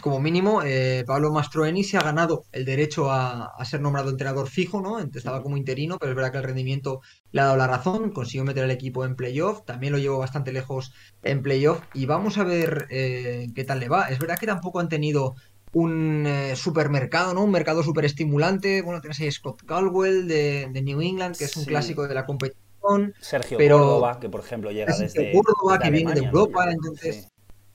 [0.00, 4.80] como mínimo, eh, Pablo Mastroeni se ha ganado el derecho a, ser nombrado entrenador fijo,
[4.80, 4.98] ¿no?
[4.98, 7.00] Estaba como interino, pero es verdad que el rendimiento
[7.32, 10.52] le ha dado la razón, consiguió meter al equipo en playoff, también lo llevó bastante
[10.52, 10.92] lejos
[11.22, 14.08] en playoff y vamos a ver eh, qué tal le va.
[14.08, 15.34] Es verdad que tampoco han tenido
[15.74, 17.44] un eh, supermercado, ¿no?
[17.44, 18.82] Un mercado súper estimulante.
[18.82, 23.14] Bueno, tienes ahí Scott Caldwell de, New England, que es un clásico de la competición.
[23.20, 27.28] Sergio Córdoba, que por ejemplo llega desde Córdoba, que viene de Europa, entonces...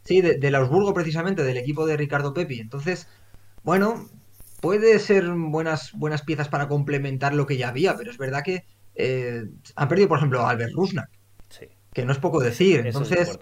[0.05, 2.59] Sí, de, de Augsburgo precisamente, del equipo de Ricardo Pepi.
[2.59, 3.07] Entonces,
[3.63, 4.07] bueno,
[4.59, 8.65] puede ser buenas, buenas piezas para complementar lo que ya había, pero es verdad que
[8.95, 11.09] eh, han perdido, por ejemplo, a Albert Rusnak,
[11.49, 11.67] sí.
[11.93, 12.85] que no es poco decir.
[12.85, 13.38] Entonces,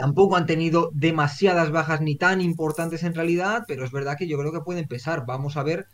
[0.00, 4.38] tampoco han tenido demasiadas bajas ni tan importantes en realidad, pero es verdad que yo
[4.38, 5.26] creo que puede empezar.
[5.26, 5.86] Vamos a ver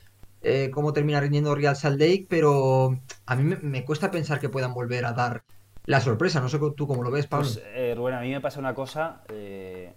[0.43, 4.75] eh, cómo termina rindiendo Real Salt Lake, pero a mí me, cuesta pensar que puedan
[4.75, 5.43] volver a dar
[5.87, 6.41] la sorpresa.
[6.41, 7.49] No sé tú cómo lo ves, Pablo.
[7.53, 9.93] Pues, eh, Rubén, a mí me pasa una cosa, eh,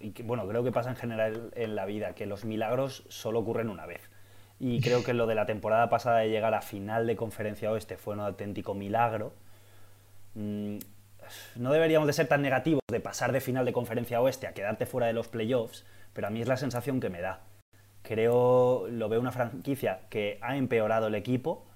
[0.00, 3.68] y bueno, creo que pasa en general en la vida, que los milagros solo ocurren
[3.68, 4.08] una vez.
[4.58, 7.96] y creo que lo de la temporada pasada de llegar a final de conferencia oeste
[7.96, 9.34] fue un auténtico milagro.
[11.56, 14.86] No deberíamos de ser tan negativos de pasar de final de conferencia oeste a quedarte
[14.86, 17.40] fuera de los playoffs, pero a mí es la sensación que me da.
[18.02, 21.66] Creo, lo veo una franquicia que ha empeorado el equipo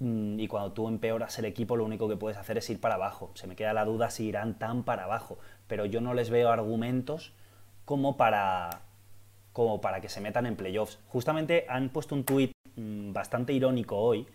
[0.00, 2.96] mm, y cuando tú empeoras el equipo lo único que puedes hacer es ir para
[2.96, 3.30] abajo.
[3.34, 6.50] Se me queda la duda si irán tan para abajo, pero yo no les veo
[6.50, 7.32] argumentos
[7.84, 8.82] como para,
[9.52, 10.98] como para que se metan en playoffs.
[11.08, 14.26] Justamente han puesto un tuit mm, bastante irónico hoy,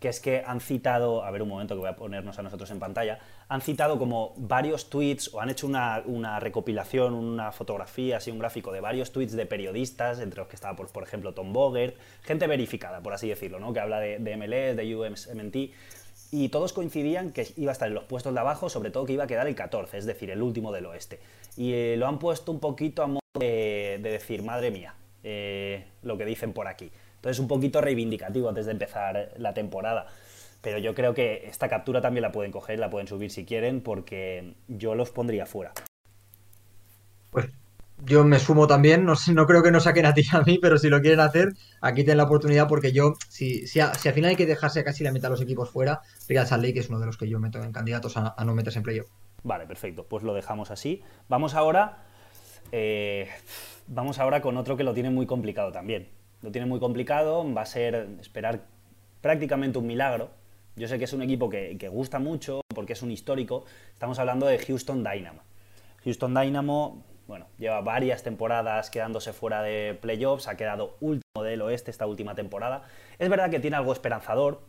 [0.00, 2.70] que es que han citado, a ver un momento que voy a ponernos a nosotros
[2.70, 8.30] en pantalla, han citado como varios tweets o han hecho una, recopilación, una fotografía, así
[8.30, 11.52] un gráfico de varios tweets de periodistas, entre los que estaba, por, por ejemplo, Tom
[11.52, 13.72] Bogert, gente verificada, por así decirlo, ¿no?
[13.72, 15.56] que habla de, de MLS, de UMT,
[16.32, 19.12] y todos coincidían que iba a estar en los puestos de abajo, sobre todo que
[19.12, 21.20] iba a quedar el 14, es decir, el último del oeste.
[21.56, 26.18] Y eh, lo han puesto un poquito a modo de, decir, madre mía, eh, lo
[26.18, 26.90] que dicen por aquí.
[27.26, 30.06] Entonces, un poquito reivindicativo antes de empezar la temporada.
[30.60, 33.80] Pero yo creo que esta captura también la pueden coger, la pueden subir si quieren,
[33.80, 35.72] porque yo los pondría fuera.
[37.32, 37.46] Pues
[38.04, 40.78] yo me sumo también, no, no creo que nos saquen a ti a mí, pero
[40.78, 41.48] si lo quieren hacer,
[41.80, 45.10] aquí tienen la oportunidad porque yo, si, si, al final hay que dejarse casi la
[45.10, 47.60] mitad de los equipos fuera, Real Salt Lake es uno de los que yo meto
[47.60, 49.08] en candidatos a, no meterse en playoff.
[49.42, 51.02] Vale, perfecto, pues lo dejamos así.
[51.28, 52.04] Vamos ahora,
[52.70, 53.28] eh,
[53.88, 56.08] vamos ahora con otro que lo tiene muy complicado también.
[56.46, 58.60] Lo tiene muy complicado, va a ser esperar
[59.20, 60.30] prácticamente un milagro.
[60.76, 63.64] Yo sé que es un equipo que, gusta mucho porque es un histórico.
[63.92, 65.40] Estamos hablando de Houston Dynamo.
[66.04, 71.90] Houston Dynamo bueno, lleva varias temporadas quedándose fuera de playoffs, ha quedado último del oeste
[71.90, 72.84] esta última temporada.
[73.18, 74.60] Es verdad que tiene algo esperanzador.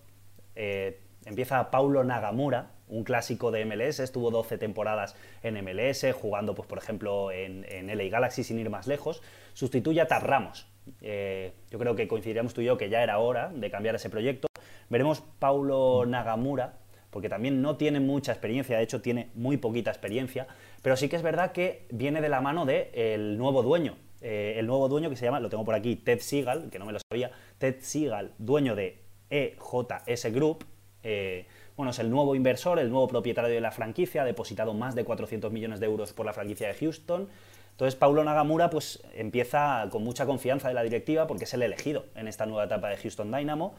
[0.56, 6.68] Eh, empieza Paulo Nagamura, un clásico de MLS, estuvo 12 temporadas en MLS, jugando, pues,
[6.68, 9.22] por ejemplo, en, en LA Galaxy sin ir más lejos.
[9.54, 10.66] Sustituye a Tar Ramos.
[11.02, 14.10] Eh, yo creo que coincidiríamos tú y yo que ya era hora de cambiar ese
[14.10, 14.48] proyecto.
[14.90, 20.48] Veremos Paulo Nagamura, porque también no tiene mucha experiencia, de hecho tiene muy poquita experiencia,
[20.82, 23.96] pero sí que es verdad que viene de la mano del el nuevo dueño.
[24.22, 26.86] Eh, el nuevo dueño que se llama, lo tengo por aquí, Ted Seagal, que no
[26.86, 30.66] me lo sabía, Ted Seagal, dueño de EJS Group.
[31.04, 31.46] Eh,
[31.76, 35.04] bueno, es el nuevo inversor, el nuevo propietario de la franquicia, ha depositado más de
[35.04, 37.30] 400 millones de euros por la franquicia de Houston.
[37.78, 42.06] Entonces Paulo Nagamura pues empieza con mucha confianza de la directiva porque es el elegido
[42.16, 43.76] en esta nueva etapa de Houston Dynamo.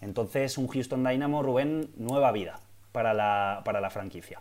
[0.00, 4.40] Entonces un Houston Dynamo, Rubén, nueva vida para la, para la franquicia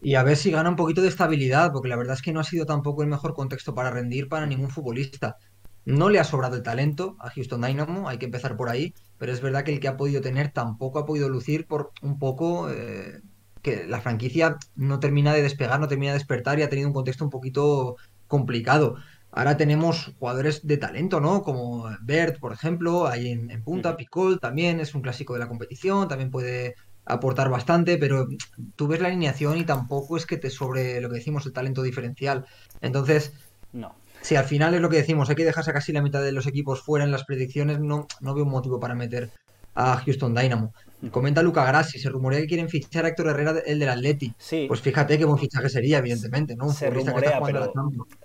[0.00, 2.40] y a ver si gana un poquito de estabilidad, porque la verdad es que no
[2.40, 5.38] ha sido tampoco el mejor contexto para rendir para ningún futbolista.
[5.86, 9.32] No le ha sobrado el talento a Houston Dynamo, hay que empezar por ahí, pero
[9.32, 12.70] es verdad que el que ha podido tener tampoco ha podido lucir por un poco
[12.70, 13.22] eh,
[13.64, 16.94] que la franquicia no termina de despegar, no termina de despertar y ha tenido un
[16.94, 17.96] contexto un poquito
[18.28, 18.96] complicado.
[19.32, 21.42] Ahora tenemos jugadores de talento, ¿no?
[21.42, 25.48] Como Bert, por ejemplo, ahí en, en punta, Picol también es un clásico de la
[25.48, 28.28] competición, también puede aportar bastante, pero
[28.76, 31.82] tú ves la alineación y tampoco es que te sobre lo que decimos el talento
[31.82, 32.44] diferencial.
[32.82, 33.32] Entonces,
[33.72, 33.96] no.
[34.20, 36.46] Si al final es lo que decimos, hay que dejarse casi la mitad de los
[36.46, 39.30] equipos fuera en las predicciones, no, no veo un motivo para meter
[39.74, 40.72] a Houston Dynamo.
[41.10, 44.32] Comenta Luca Grassi, se rumorea que quieren fichar a Héctor Herrera, el del Atleti.
[44.38, 44.64] Sí.
[44.68, 46.70] Pues fíjate qué buen fichaje sería, evidentemente, ¿no?
[46.72, 47.72] se rumorea, pero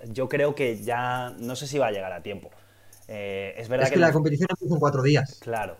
[0.08, 2.50] yo creo que ya no sé si va a llegar a tiempo.
[3.08, 5.38] Eh, es verdad es que, la competición empieza en cuatro días.
[5.42, 5.76] Claro.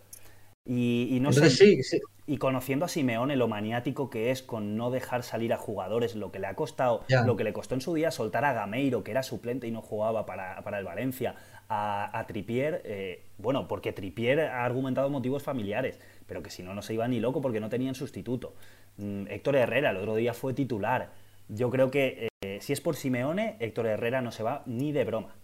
[0.64, 1.48] Y, no sé.
[1.48, 2.00] Sí, sí.
[2.26, 6.30] Y conociendo a Simeone lo maniático que es con no dejar salir a jugadores, lo
[6.30, 9.10] que le ha costado, lo que le costó en su día soltar a Gameiro, que
[9.10, 11.34] era suplente y no jugaba para, el Valencia,
[11.68, 15.98] a, a Tripier, eh, bueno, porque Tripier ha argumentado motivos familiares,
[16.30, 18.54] pero que si no, no se iba ni loco porque no tenían sustituto.
[18.98, 21.10] Mm, Héctor Herrera el otro día fue titular.
[21.48, 25.02] Yo creo que eh, si es por Simeone, Héctor Herrera no se va ni de
[25.02, 25.34] broma.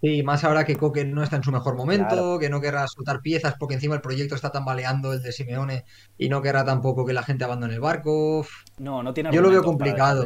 [0.00, 3.20] Y más ahora que Coque no está en su mejor momento, que no querrá soltar
[3.20, 5.84] piezas porque encima el proyecto está tambaleando el de Simeone
[6.16, 8.46] y no querrá tampoco que la gente abandone el barco.
[8.78, 10.24] No, no tiene Yo lo veo complicado.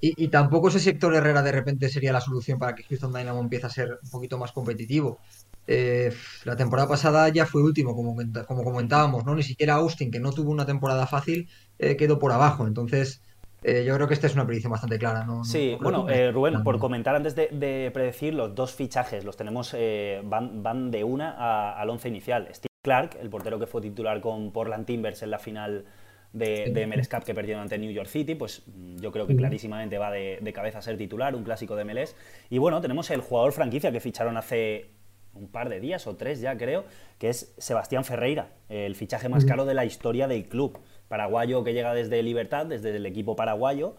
[0.00, 3.66] Y, tampoco ese sector Herrera de repente sería la solución para que Houston Dynamo empiece
[3.66, 5.18] a ser un poquito más competitivo.
[5.66, 6.12] Eh,
[6.44, 9.34] la temporada pasada ya fue último, como, como comentábamos, ¿no?
[9.34, 12.66] Ni siquiera Austin, que no tuvo una temporada fácil, eh, quedó por abajo.
[12.66, 13.22] Entonces,
[13.62, 15.24] eh, yo creo que esta es una predicción bastante clara.
[15.24, 15.44] ¿no?
[15.44, 20.22] Sí, bueno, eh, Rubén, por comentar antes de, predecir, los dos fichajes los tenemos, eh,
[20.24, 22.48] van, de una al once inicial.
[22.52, 25.84] Steve Clark, el portero que fue titular con Portland Timbers en la final
[26.32, 29.36] de, de MLS Cup que perdieron ante New York City, pues mm, yo creo que
[29.36, 32.16] clarísimamente va de, de, cabeza a ser titular, un clásico de MLS.
[32.48, 34.90] Y bueno, tenemos el jugador franquicia que ficharon hace
[35.34, 36.84] un par de días o tres ya creo,
[37.18, 41.72] que es Sebastián Ferreira, el fichaje más caro de la historia del club paraguayo que
[41.72, 43.96] llega desde Libertad, desde el equipo paraguayo.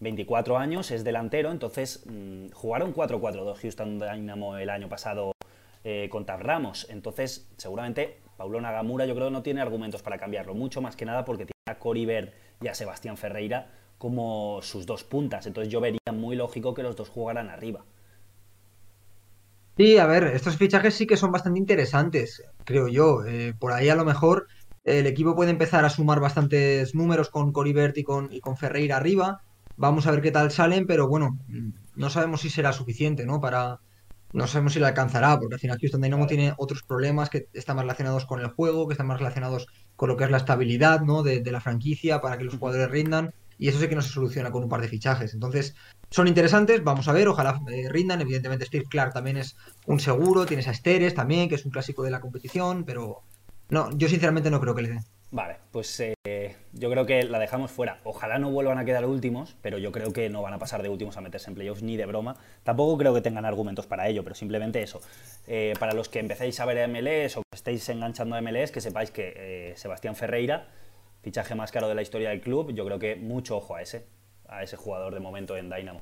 [0.00, 5.32] 24 años, es delantero, entonces mm, jugaron 4-4-2 Houston Dynamo el año pasado
[5.84, 10.54] eh, contra Ramos, entonces seguramente Paulo Nagamura yo creo que no tiene argumentos para cambiarlo,
[10.54, 14.84] mucho más que nada porque tiene a Cory Ver y a Sebastián Ferreira como sus
[14.84, 17.84] dos puntas, entonces yo vería muy lógico que los dos jugaran arriba.
[19.76, 23.24] Sí, a ver, estos fichajes sí que son bastante interesantes, creo yo.
[23.26, 24.46] Eh, por ahí a lo mejor
[24.84, 28.96] el equipo puede empezar a sumar bastantes números con Coribert y con, y con Ferreira
[28.96, 29.42] arriba.
[29.76, 31.38] Vamos a ver qué tal salen, pero bueno,
[31.94, 33.38] no sabemos si será suficiente, ¿no?
[33.40, 33.80] Para,
[34.32, 37.76] no sabemos si le alcanzará, porque al final Houston Dynamo tiene otros problemas que están
[37.76, 41.02] más relacionados con el juego, que están más relacionados con lo que es la estabilidad,
[41.02, 41.22] ¿no?
[41.22, 44.10] De, de la franquicia para que los jugadores rindan y eso sí que no se
[44.10, 45.34] soluciona con un par de fichajes.
[45.34, 45.74] Entonces,
[46.10, 48.20] son interesantes, vamos a ver, ojalá eh, rindan.
[48.20, 52.02] Evidentemente, Steve Clark también es un seguro, tienes a Esteres también, que es un clásico
[52.02, 53.22] de la competición, pero
[53.68, 55.04] no, yo sinceramente no creo que le den.
[55.32, 58.00] Vale, pues eh, yo creo que la dejamos fuera.
[58.04, 60.88] Ojalá no vuelvan a quedar últimos, pero yo creo que no van a pasar de
[60.88, 62.36] últimos a meterse en playoffs ni de broma.
[62.62, 65.00] Tampoco creo que tengan argumentos para ello, pero simplemente eso.
[65.48, 68.80] Eh, para los que empecéis a ver MLS o que estéis enganchando a MLS, que
[68.80, 70.68] sepáis que Sebastián Ferreira
[71.26, 74.06] fichaje más caro de la historia del club, yo creo que mucho ojo a ese,
[74.48, 76.00] a ese jugador de momento en Dynamo.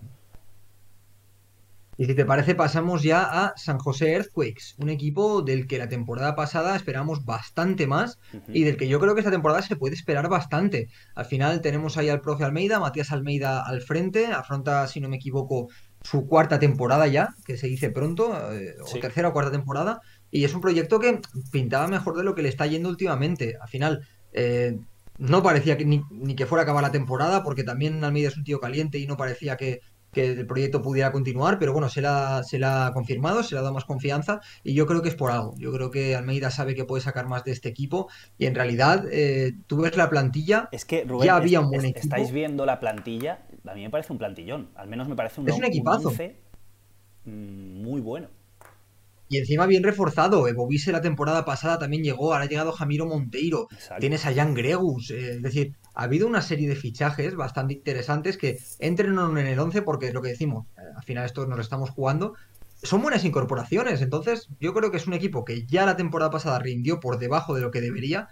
[1.96, 5.88] Y si te parece, pasamos ya a San José Earthquakes, un equipo del que la
[5.88, 9.94] temporada pasada esperamos bastante más y del que yo creo que esta temporada se puede
[9.94, 10.88] esperar bastante.
[11.14, 15.16] Al final tenemos ahí al profe Almeida, Matías Almeida al frente, afronta, si no me
[15.16, 15.68] equivoco,
[16.02, 20.44] su cuarta temporada ya, que se dice pronto, eh, o tercera o cuarta temporada, y
[20.44, 21.18] es un proyecto que
[21.50, 23.56] pintaba mejor de lo que le está yendo últimamente.
[23.58, 24.76] Al final, eh,
[25.18, 28.44] no parecía que, ni, que fuera a acabar la temporada, porque también Almeida es un
[28.44, 29.80] tío caliente y no parecía que,
[30.14, 33.62] el proyecto pudiera continuar, pero bueno, se la, se la ha confirmado, se le ha
[33.62, 35.56] dado más confianza y yo creo que es por algo.
[35.58, 39.06] Yo creo que Almeida sabe que puede sacar más de este equipo y en realidad
[39.10, 41.86] eh, tú ves la plantilla, es que ya había un buen.
[41.86, 45.48] Estáis viendo la plantilla, a mí me parece un plantillón, al menos me parece un,
[45.48, 46.12] es un equipazo.
[47.24, 48.28] Mm, muy bueno.
[49.34, 50.46] Y encima bien reforzado.
[50.54, 52.32] Bovise la temporada pasada también llegó.
[52.32, 53.66] Ahora ha llegado Jamiro Monteiro.
[53.98, 55.10] Tienes a Jan Gregus.
[55.10, 59.58] Eh, es decir, ha habido una serie de fichajes bastante interesantes que entren en el
[59.58, 60.68] 11 porque es lo que decimos.
[60.78, 62.34] Eh, al final esto nos lo estamos jugando.
[62.80, 64.02] Son buenas incorporaciones.
[64.02, 67.56] Entonces yo creo que es un equipo que ya la temporada pasada rindió por debajo
[67.56, 68.28] de lo que debería.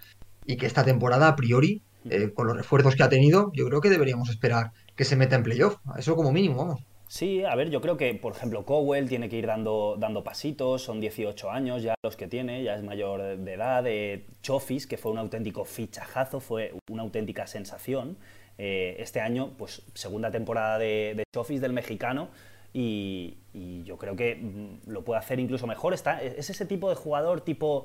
[0.47, 3.81] Y que esta temporada a priori, eh, con los refuerzos que ha tenido, yo creo
[3.81, 5.79] que deberíamos esperar que se meta en playoff.
[5.99, 6.92] Eso como mínimo, vamos.
[7.13, 10.81] Sí, a ver, yo creo que, por ejemplo, Cowell tiene que ir dando, dando pasitos,
[10.83, 13.85] son 18 años ya los que tiene, ya es mayor de edad.
[13.87, 18.17] Eh, Chofis, que fue un auténtico fichajazo, fue una auténtica sensación.
[18.57, 22.31] Eh, este año, pues segunda temporada de, Chofis del mexicano
[22.73, 23.37] y,
[23.85, 25.93] yo creo que mm, lo puede hacer incluso mejor.
[25.93, 27.85] Está, es ese tipo de jugador tipo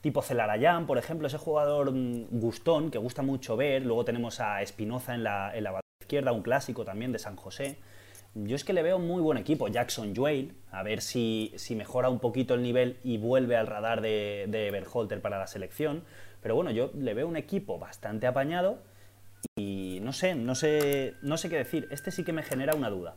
[0.00, 3.84] tipo Celarayán, por ejemplo, ese jugador mm, gustón que gusta mucho ver.
[3.84, 7.76] Luego tenemos a Espinoza en la, en la izquierda, un clásico también de San José.
[8.34, 9.68] Yo es que le veo muy buen equipo.
[9.68, 14.46] Jackson Juel, a ver si, mejora un poquito el nivel y vuelve al radar de,
[14.48, 16.04] de Berholter para la selección.
[16.40, 18.82] Pero bueno, yo le veo un equipo bastante apañado
[19.56, 21.88] y no sé, no sé, no sé qué decir.
[21.90, 23.16] Este sí que me genera una duda.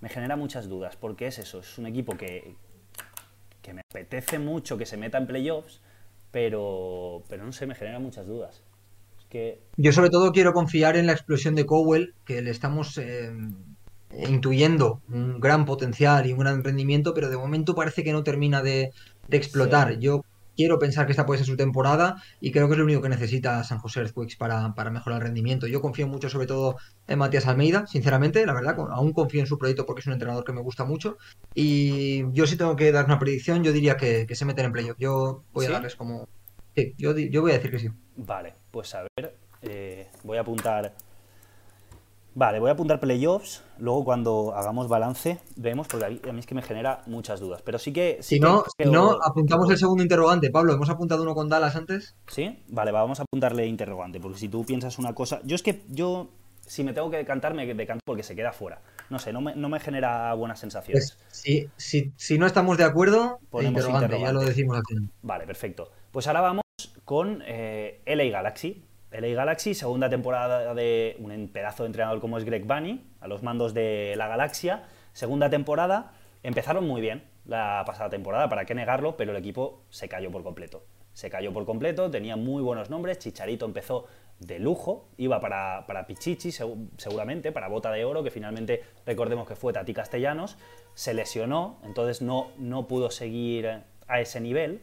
[0.00, 2.56] Me genera muchas dudas, porque es eso, es un equipo que,
[3.62, 5.80] que me apetece mucho que se meta en playoffs,
[6.30, 8.62] pero, pero no sé, me genera muchas dudas.
[9.76, 12.96] Yo sobre todo quiero confiar en la explosión de Cowell, que le estamos...
[12.98, 13.32] Eh,
[14.28, 18.62] intuyendo un gran potencial y un gran rendimiento, pero de momento parece que no termina
[18.62, 18.92] de,
[19.30, 19.98] explotar.
[19.98, 20.24] Yo
[20.56, 23.08] quiero pensar que esta puede ser su temporada y creo que es lo único que
[23.08, 25.66] necesita San José Earthquakes para, mejorar el rendimiento.
[25.66, 26.76] Yo confío mucho sobre todo
[27.08, 30.44] en Matías Almeida, sinceramente, la verdad, aún confío en su proyecto porque es un entrenador
[30.44, 31.18] que me gusta mucho
[31.54, 34.98] y yo si tengo que dar una predicción, yo diría que, se meten en playoff.
[34.98, 36.28] Yo voy a darles como...
[36.76, 37.88] Sí, yo, yo voy a decir que sí.
[38.16, 40.92] Vale, pues a ver, eh, voy a apuntar
[42.36, 46.54] Vale, voy a apuntar playoffs, luego cuando hagamos balance vemos, porque a mí, es que
[46.56, 47.62] me genera muchas dudas.
[47.62, 48.18] Pero sí que...
[48.22, 50.50] si, no, no, apuntamos el segundo interrogante.
[50.50, 52.16] Pablo, ¿hemos apuntado uno con Dallas antes?
[52.26, 55.40] Sí, vale, vamos a apuntarle interrogante, porque si tú piensas una cosa...
[55.44, 56.28] Yo es que yo,
[56.66, 58.82] si me tengo que decantar, me decanto porque se queda fuera.
[59.10, 61.16] No sé, no me, genera buenas sensaciones.
[61.30, 64.96] Pues, si, si, no estamos de acuerdo, Ponemos interrogante, ya lo decimos aquí.
[65.22, 65.92] Vale, perfecto.
[66.10, 66.64] Pues ahora vamos
[67.04, 68.82] con eh, LA Galaxy
[69.14, 73.44] LA Galaxy, segunda temporada de un pedazo de entrenador como es Greg Bunny, a los
[73.44, 74.84] mandos de la Galaxia.
[75.12, 80.08] Segunda temporada, empezaron muy bien la pasada temporada, para qué negarlo, pero el equipo se
[80.08, 80.84] cayó por completo.
[81.12, 84.06] Se cayó por completo, tenía muy buenos nombres, Chicharito empezó
[84.40, 89.54] de lujo, iba para, para Pichichi seguramente, para Bota de Oro, que finalmente recordemos que
[89.54, 90.58] fue Tati Castellanos,
[90.94, 94.82] se lesionó, entonces no, no pudo seguir a ese nivel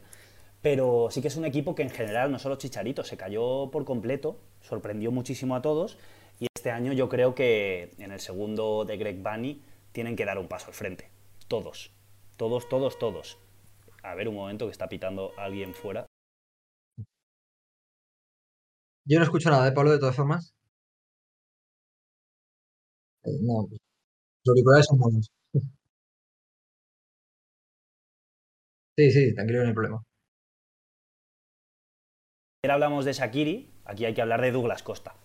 [0.62, 3.84] pero sí que es un equipo que en general, no solo Chicharito, se cayó por
[3.84, 5.98] completo, sorprendió muchísimo a todos
[6.40, 10.38] Y este año yo creo que en el segundo de Greg Bunny tienen que dar
[10.38, 11.10] un paso al frente.
[11.48, 11.92] Todos.
[12.36, 13.38] Todos, todos, todos.
[14.02, 16.06] A ver un momento que está pitando alguien fuera.
[19.04, 20.52] Yo no escucho nada de Pablo de todas formas.
[23.24, 23.80] Eh, no, los
[24.48, 25.30] auriculares son buenos.
[28.96, 30.02] Sí, sí, tranquilo, no hay problema.
[32.64, 35.16] Ahora hablamos de Shakiri, aquí hay que hablar de Douglas Costa.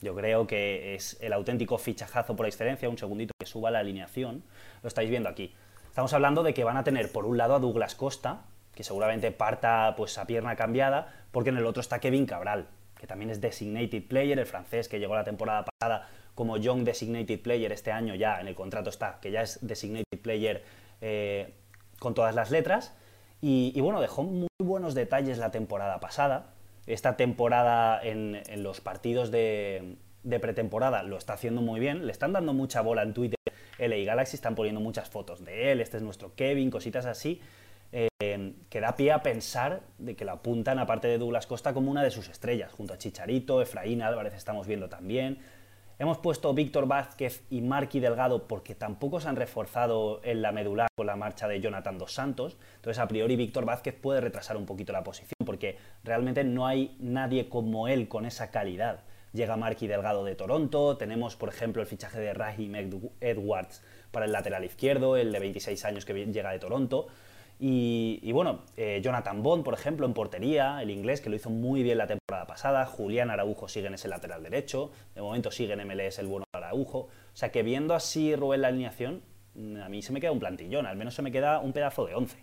[0.00, 2.88] Yo creo que es el auténtico fichajazo por excelencia.
[2.88, 4.44] Un segundito que suba la alineación.
[4.84, 5.52] Lo estáis viendo aquí.
[5.88, 9.32] Estamos hablando de que van a tener por un lado a Douglas Costa, que seguramente
[9.32, 12.68] parta pues a pierna cambiada, porque en el otro está Kevin Cabral,
[13.00, 17.42] que también es designated player, el francés que llegó la temporada pasada como young designated
[17.42, 20.62] player, este año ya en el contrato está, que ya es designated player
[21.00, 21.52] eh,
[21.98, 22.94] con todas las letras.
[23.40, 26.52] Y, bueno, dejó muy buenos detalles la temporada pasada.
[26.86, 29.96] Esta temporada en, los partidos de,
[30.40, 32.06] pretemporada lo está haciendo muy bien.
[32.06, 33.36] Le están dando mucha bola en Twitter.
[33.78, 35.80] LA Galaxy están poniendo muchas fotos de él.
[35.80, 37.40] Este es nuestro Kevin, cositas así.
[37.92, 41.90] Eh, que da pie a pensar de que la apuntan, aparte de Douglas Costa, como
[41.90, 45.38] una de sus estrellas, junto a Chicharito, Efraín Álvarez estamos viendo también.
[45.98, 50.88] Hemos puesto Víctor Vázquez y Marqui Delgado porque tampoco se han reforzado en la medular
[50.94, 52.58] con la marcha de Jonathan Dos Santos.
[52.74, 56.94] Entonces, a priori, Víctor Vázquez puede retrasar un poquito la posición porque realmente no hay
[57.00, 59.04] nadie como él con esa calidad.
[59.32, 62.74] Llega Marqui Delgado de Toronto, tenemos, por ejemplo, el fichaje de Raheem
[63.20, 67.06] Edwards para el lateral izquierdo, el de 26 años que llega de Toronto.
[67.58, 71.82] Y, bueno, eh, Jonathan Bond, por ejemplo, en portería, el inglés, que lo hizo muy
[71.82, 72.84] bien la temporada pasada.
[72.84, 74.90] Julián Araujo sigue en ese lateral derecho.
[75.14, 76.98] De momento sigue en MLS el bueno Araujo.
[76.98, 79.22] O sea que viendo así, Rubén, la alineación,
[79.54, 80.86] mm, a mí se me queda un plantillón.
[80.86, 82.36] Al menos se me queda un pedazo de once.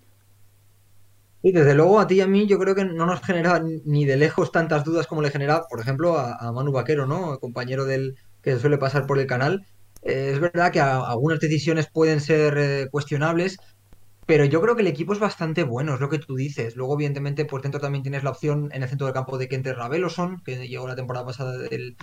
[1.43, 4.05] Y desde luego a ti y a mí yo creo que no nos genera ni
[4.05, 7.37] de lejos tantas dudas como le genera, por ejemplo, a, Manu Vaquero, ¿no?
[7.39, 9.65] compañero del que suele pasar por el canal.
[10.03, 13.57] Eh, es verdad que algunas decisiones pueden ser eh, cuestionables,
[14.25, 16.75] pero yo creo que el equipo es bastante bueno, es lo que tú dices.
[16.75, 19.73] Luego, evidentemente, por dentro también tienes la opción en el centro del campo de Kente
[19.73, 21.97] Raveloson, que llegó la temporada pasada del,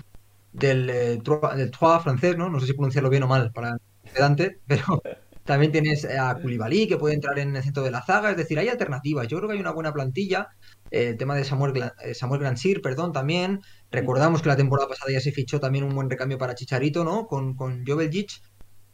[0.52, 2.50] del, eh, Trois francés, ¿no?
[2.50, 3.76] No sé si pronunciarlo bien o mal para
[4.12, 4.84] pedante, pero
[5.44, 8.30] también tienes a Koulibaly, que puede entrar en el centro de la zaga.
[8.30, 9.26] Es decir, hay alternativas.
[9.28, 10.48] Yo creo que hay una buena plantilla.
[10.90, 13.60] Eh, el tema de Samuel, eh, Samuel Grandsir, perdón, también.
[13.90, 17.26] Recordamos que la temporada pasada ya se fichó también un buen recambio para Chicharito, ¿no?
[17.26, 18.30] Con, con Joveljic.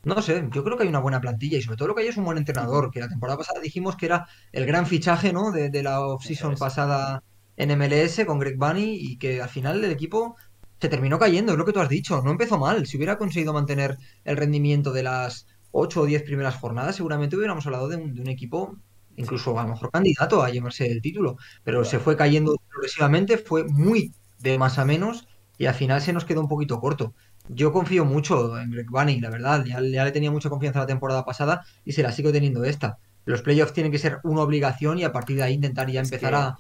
[0.05, 2.09] No sé, yo creo que hay una buena plantilla y sobre todo lo que hay
[2.09, 5.51] es un buen entrenador, que la temporada pasada dijimos que era el gran fichaje, ¿no?
[5.51, 7.23] De, la off-season pasada
[7.57, 10.37] en MLS con Greg Bunny y que al final el equipo
[10.81, 12.87] se terminó cayendo, es lo que tú has dicho, no empezó mal.
[12.87, 17.67] Si hubiera conseguido mantener el rendimiento de las 8 o 10 primeras jornadas, seguramente hubiéramos
[17.67, 18.77] hablado de un, equipo
[19.17, 23.65] incluso a lo mejor candidato a llevarse el título, pero se fue cayendo progresivamente, fue
[23.65, 25.27] muy de más a menos
[25.57, 27.15] y al final se nos quedó un poquito corto.
[27.49, 29.65] Yo confío mucho en Greg Bunny, la verdad.
[29.65, 32.99] Ya, le tenía mucha confianza la temporada pasada y se la sigo teniendo esta.
[33.25, 36.35] Los playoffs tienen que ser una obligación y a partir de ahí intentar ya empezar
[36.35, 36.59] a,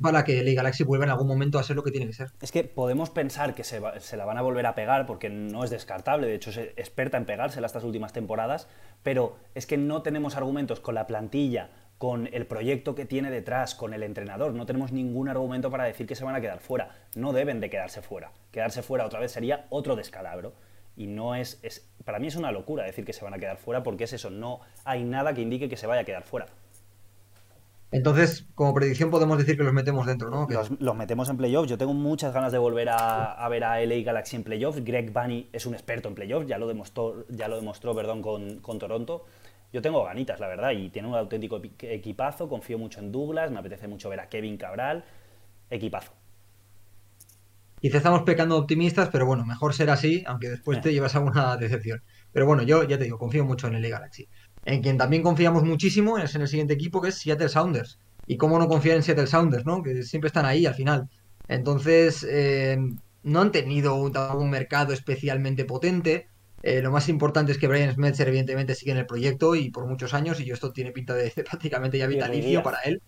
[0.00, 2.30] para que el Galaxy vuelva en algún momento a ser lo que tiene que ser.
[2.40, 5.62] Es que podemos pensar que se, se, la van a volver a pegar porque no
[5.62, 8.68] es descartable, de hecho es experta en pegársela estas últimas temporadas,
[9.02, 11.70] pero es que no tenemos argumentos con la plantilla,
[12.04, 14.52] con el proyecto que tiene detrás, con el entrenador.
[14.52, 16.90] No tenemos ningún argumento para decir que se van a quedar fuera.
[17.16, 18.30] No deben de quedarse fuera.
[18.52, 20.52] Quedarse fuera otra vez sería otro descalabro.
[20.98, 23.56] Y no es, es, Para mí es una locura decir que se van a quedar
[23.56, 24.28] fuera porque es eso.
[24.28, 26.44] No hay nada que indique que se vaya a quedar fuera.
[27.90, 30.46] Entonces, como predicción podemos decir que los metemos dentro, ¿no?
[30.78, 31.70] Los, metemos en playoffs.
[31.70, 34.84] Yo tengo muchas ganas de volver a, ver a LA Galaxy en playoffs.
[34.84, 38.58] Greg Bunny es un experto en playoffs, ya lo demostró, ya lo demostró perdón, con,
[38.58, 39.24] con Toronto
[39.74, 43.58] yo tengo ganitas, la verdad, y tiene un auténtico equipazo, confío mucho en Douglas, me
[43.58, 45.04] apetece mucho ver a Kevin Cabral,
[45.68, 46.12] equipazo.
[47.80, 50.92] Quizá estamos pecando optimistas, pero bueno, mejor ser así, aunque después te eh.
[50.92, 52.04] llevas alguna decepción.
[52.30, 54.28] Pero bueno, yo ya te digo, confío mucho en el Galaxy.
[54.64, 57.98] En quien también confiamos muchísimo es en el siguiente equipo, que es Seattle Sounders.
[58.28, 59.82] Y cómo no confiar en Seattle Sounders, ¿no?
[59.82, 61.10] Que siempre están ahí al final.
[61.48, 62.78] Entonces, eh,
[63.24, 66.28] no han tenido un mercado especialmente potente.
[66.66, 69.86] Eh, lo más importante es que Brian Smetzer, evidentemente, sigue en el proyecto y por
[69.86, 73.02] muchos años, y yo esto tiene pinta de prácticamente ya vitalicio para él.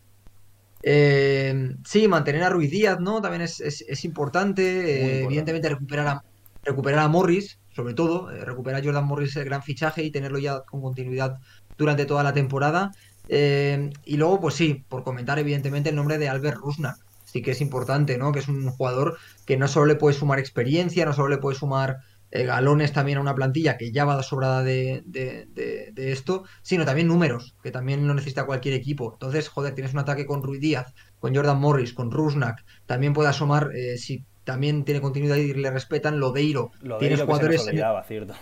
[0.83, 3.23] Eh, sí, mantener a Ruiz Díaz, ¿no?
[3.23, 5.23] También es, importante.
[5.25, 6.25] evidentemente, recuperar a,
[6.65, 8.31] recuperar a Morris, sobre todo.
[8.31, 11.39] Eh, recuperar a Jordan Morris el gran fichaje y tenerlo ya con continuidad
[11.79, 12.93] durante toda la temporada.
[13.27, 16.99] y luego, pues sí, por comentar, evidentemente, el nombre de Albert Rusnak.
[17.25, 18.33] Sí que es importante, ¿no?
[18.33, 21.57] Que es un jugador que no solo le puede sumar experiencia, no solo le puede
[21.57, 22.01] sumar
[22.31, 27.09] eh, galones también a una plantilla que ya va sobrada de, de, esto, sino también
[27.09, 29.13] números, que también lo necesita cualquier equipo.
[29.13, 33.29] Entonces, joder, tienes un ataque con Ruiz Díaz, con Jordan Morris, con Rusnak, también puede
[33.29, 36.21] asomar, eh, si también tiene continuidad y le respetan.
[36.21, 37.57] Lodeiro, Lo tienes de jugadores.
[37.57, 38.35] que se nos olvidaba, cierto.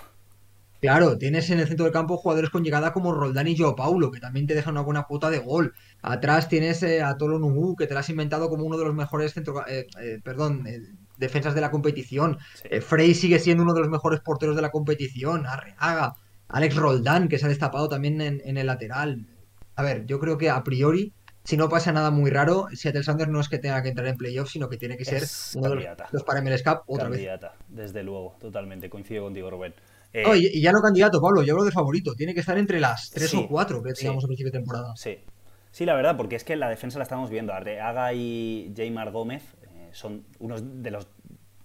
[0.84, 4.10] Claro, tienes en el centro del campo jugadores con llegada como Roldán y Joao Paulo,
[4.10, 5.72] que también te dejan una buena cuota de gol.
[6.02, 7.40] Atrás tienes eh, a Tolo
[7.78, 10.66] que te lo has inventado como uno de los mejores centro, eh, eh, perdón,
[11.18, 12.38] defensas de la competición.
[12.54, 12.68] Sí.
[12.70, 15.46] Eh, Frey sigue siendo uno de los mejores porteros de la competición.
[15.46, 16.14] Arreaga,
[16.48, 19.26] Alex Roldán, que se ha destapado también en, en el lateral.
[19.76, 21.12] A ver, yo creo que a priori,
[21.42, 24.16] si no pasa nada muy raro, Seattle Sanders no es que tenga que entrar en
[24.16, 27.28] playoffs, sino que tiene que ser Es uno de los, para MLS Cup otra vez.
[27.68, 28.88] Desde luego, totalmente.
[28.88, 29.74] Coincido contigo, Rubén.
[30.12, 32.14] Eh, No, y, y ya no candidato, Pablo, yo hablo de favorito.
[32.14, 34.02] Tiene que estar entre las tres Sí, o cuatro que sí.
[34.02, 34.92] teníamos a principio de temporada.
[34.96, 35.18] Sí.
[35.72, 37.52] Sí, la verdad, porque es que la defensa la estamos viendo.
[37.52, 39.42] Arreaga y Jaymar Gómez
[39.94, 41.08] son unos de los.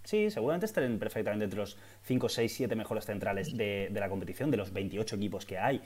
[0.04, 4.50] Sí, seguramente estén perfectamente entre los 5, 6, 7 mejores centrales de, de la competición,
[4.50, 5.82] de los 28 equipos que hay.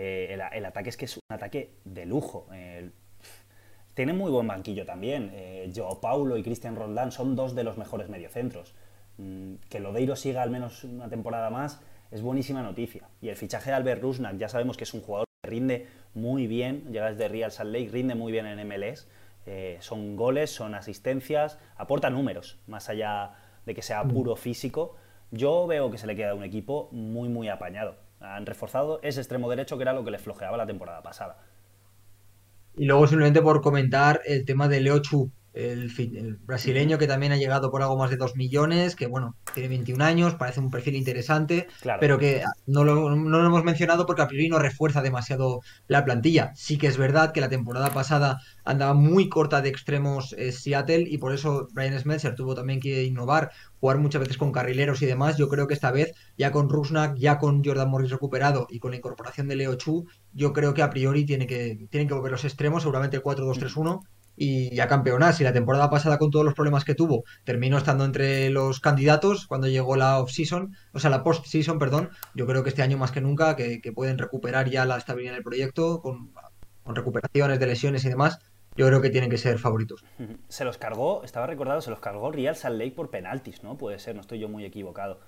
[0.00, 2.46] Eh, el, ataque es que es un ataque de lujo.
[2.52, 2.90] Eh,
[3.94, 5.32] tienen muy buen banquillo también.
[5.34, 8.74] Eh, Joao Paulo y Cristian Roldán son dos de los mejores mediocentros.
[9.16, 11.80] Mm, que Lodeiro siga al menos una temporada más
[12.12, 13.08] es buenísima noticia.
[13.20, 16.46] Y el fichaje de Albert Rusnak, ya sabemos que es un jugador que rinde muy
[16.46, 19.08] bien, llega desde Real Salt Lake, rinde muy bien en MLS.
[19.50, 23.32] Eh, son goles, son asistencias, aporta números, más allá
[23.64, 24.96] de que sea puro físico.
[25.30, 27.96] Yo veo que se le queda un equipo muy, muy apañado.
[28.20, 31.38] Han reforzado ese extremo derecho que era lo que le flojeaba la temporada pasada.
[32.76, 37.32] Y luego simplemente por comentar el tema de Leo Chu, el, el brasileño que también
[37.32, 40.70] ha llegado por algo más de 2 millones, que bueno, tiene 21 años, parece un
[40.70, 41.98] perfil interesante, Claro.
[42.00, 46.04] pero que no lo, no lo hemos mencionado porque a priori no refuerza demasiado la
[46.04, 46.52] plantilla.
[46.54, 51.04] Sí que es verdad que la temporada pasada andaba muy corta de extremos eh, Seattle
[51.08, 53.50] y por eso Brian Smeltzer tuvo también que innovar,
[53.80, 55.36] jugar muchas veces con carrileros y demás.
[55.38, 58.92] Yo creo que esta vez, ya con Rusnak, ya con Jordan Morris recuperado y con
[58.92, 62.30] la incorporación de Leo Chu, yo creo que a priori tiene que, tienen que volver
[62.32, 64.02] los extremos, seguramente el 4-2-3-1
[64.38, 65.34] y a campeonar.
[65.34, 69.46] Si la temporada pasada con todos los problemas que tuvo terminó estando entre los candidatos
[69.46, 73.10] cuando llegó la off-season, o sea, la post-season, perdón, yo creo que este año más
[73.10, 76.30] que nunca que, que pueden recuperar ya la estabilidad del proyecto con,
[76.86, 78.38] recuperaciones de lesiones y demás.
[78.76, 80.04] Yo creo que tienen que ser favoritos.
[80.48, 83.76] Se los cargó, estaba recordado, se los cargó Real Salt Lake por penaltis, ¿no?
[83.76, 85.18] Puede ser, no estoy yo muy equivocado.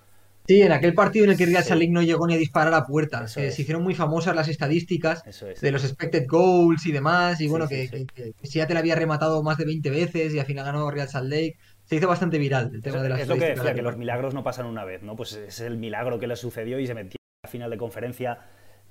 [0.47, 1.69] Sí, en aquel partido en el que Real Sí.
[1.69, 3.29] Salt Lake no llegó ni a disparar a puerta.
[3.29, 5.61] Se, hicieron muy famosas las estadísticas es.
[5.61, 7.41] de los expected goals y demás.
[7.41, 8.07] Y Sí, bueno, sí, que, sí.
[8.13, 11.31] que, que Seattle había rematado más de 20 veces y al final ganó Real Salt
[11.31, 11.57] Lake.
[11.85, 13.83] Se hizo bastante viral el tema Es, de las es lo que decía, de que
[13.83, 15.15] los milagros no pasan una vez, ¿no?
[15.17, 18.39] Pues es el milagro que le sucedió y se metió a la final de conferencia,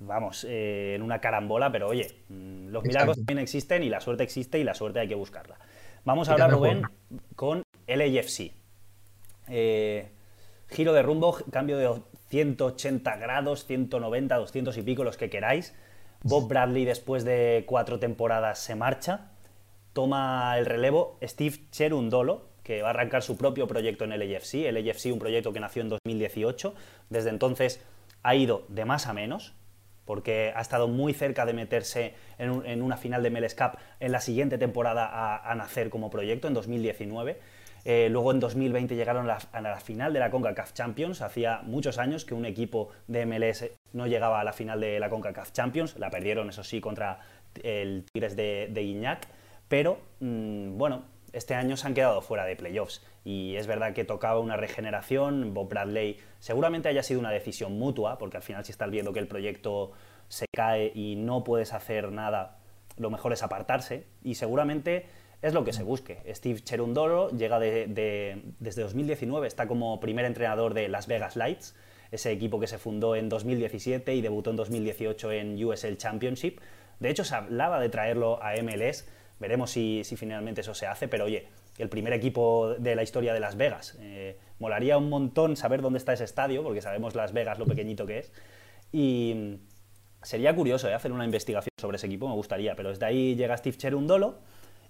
[0.00, 3.26] vamos, eh, en una carambola, pero oye, mm, los milagros Exacto.
[3.26, 5.56] también existen y la suerte existe y la suerte hay que buscarla.
[6.04, 6.82] Vamos ahora, Rubén,
[7.36, 8.52] con LAFC.
[9.48, 10.08] Eh,
[10.70, 15.74] giro de rumbo, cambio de 180 grados, 190, 200 y pico, los que queráis.
[16.22, 19.30] Bob Bradley, después de cuatro temporadas, se marcha.
[19.92, 24.54] Toma el relevo Steve Cherundolo, que va a arrancar su propio proyecto en el LAFC.
[24.66, 26.74] El LAFC, un proyecto que nació en 2018.
[27.08, 27.82] Desde entonces
[28.22, 29.54] ha ido de más a menos,
[30.04, 33.78] porque ha estado muy cerca de meterse en, un- en una final de MLS Cup
[33.98, 37.40] en la siguiente temporada a nacer como proyecto, en 2019.
[37.84, 41.22] Eh, luego en 2020 llegaron a la, final de la CONCACAF Champions.
[41.22, 45.08] Hacía muchos años que un equipo de MLS no llegaba a la final de la
[45.08, 45.98] CONCACAF Champions.
[45.98, 47.20] La perdieron, eso sí, contra
[47.62, 49.26] el Tigres de, de Guiñac.
[49.68, 53.02] Pero, mm, bueno, este año se han quedado fuera de playoffs.
[53.24, 55.54] Y es verdad que tocaba una regeneración.
[55.54, 59.20] Bob Bradley seguramente haya sido una decisión mutua, porque al final si estás viendo que
[59.20, 59.92] el proyecto
[60.28, 62.58] se cae y no puedes hacer nada,
[62.98, 64.06] lo mejor es apartarse.
[64.22, 65.06] Y seguramente
[65.42, 66.18] es lo que se busque.
[66.34, 71.74] Steve Cherundolo llega de- de- desde 2019, está como primer entrenador de Las Vegas Lights,
[72.10, 76.58] ese equipo que se fundó en 2017 y debutó en 2018 en USL Championship.
[76.98, 79.06] De hecho, se hablaba de traerlo a MLS.
[79.38, 81.46] Veremos si, si finalmente eso se hace, pero oye,
[81.78, 83.96] el primer equipo de la historia de Las Vegas.
[84.00, 88.04] Eh, molaría un montón saber dónde está ese estadio, porque sabemos Las Vegas lo pequeñito
[88.04, 88.32] que es.
[88.92, 89.56] Y
[90.22, 93.56] sería curioso eh, hacer una investigación sobre ese equipo, me gustaría, pero desde ahí llega
[93.56, 94.38] Steve Cherundolo.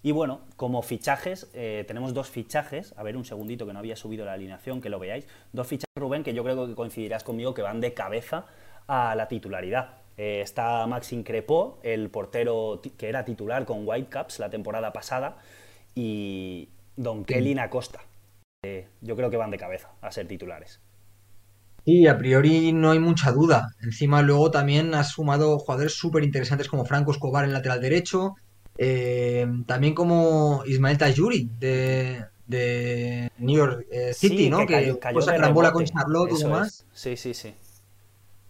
[0.02, 2.94] Y bueno, como fichajes, eh, tenemos dos fichajes.
[2.96, 5.26] A ver, un segundito que no había subido la alineación, que lo veáis.
[5.52, 8.46] Dos fichajes, Rubén, que yo creo que coincidirás conmigo que van de cabeza
[8.86, 9.98] a la titularidad.
[10.16, 15.38] Eh, está Maxim Crepó, el portero que era titular con Whitecaps la temporada pasada,
[15.94, 18.00] y Don Kelly Acosta.
[18.62, 20.80] Eh, yo creo que van de cabeza a ser titulares.
[21.86, 23.68] Sí, a priori no hay mucha duda.
[23.80, 28.34] Encima luego también has sumado jugadores súper interesantes como Franco Escobar en lateral derecho,
[28.82, 34.66] eh, también como Ismael Tajuri de, de New York eh, City, Sí, ¿no?
[34.66, 35.84] que Que cayó, cayó esa de carambola con.
[35.84, 36.68] Charlotte y demás.
[36.68, 36.86] es.
[36.92, 37.54] Sí, sí, sí.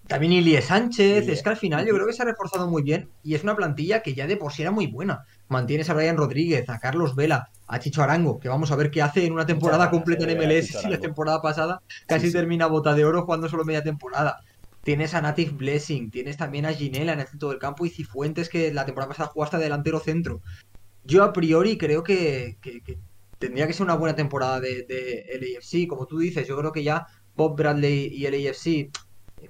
[0.06, 3.10] también Ilie Sánchez, es que al final yo creo que se ha reforzado muy bien
[3.22, 5.24] y es una plantilla que ya de por sí era muy buena.
[5.48, 9.02] Mantienes a Brian Rodríguez, a Carlos Vela, a Chicho Arango, que vamos a ver qué
[9.02, 13.04] hace en una temporada completa en MLS si la temporada pasada casi termina bota de
[13.04, 14.40] oro jugando solo media temporada.
[14.82, 18.48] Tienes a Native Blessing, tienes también a Ginela en el centro del campo y Cifuentes
[18.48, 20.40] que la temporada pasada jugó hasta delantero centro.
[21.04, 22.56] Yo a priori creo que,
[23.38, 26.82] tendría que ser una buena temporada de, de LAFC, como tú dices, yo creo que
[26.82, 27.06] ya
[27.36, 28.90] Bob Bradley y LAFC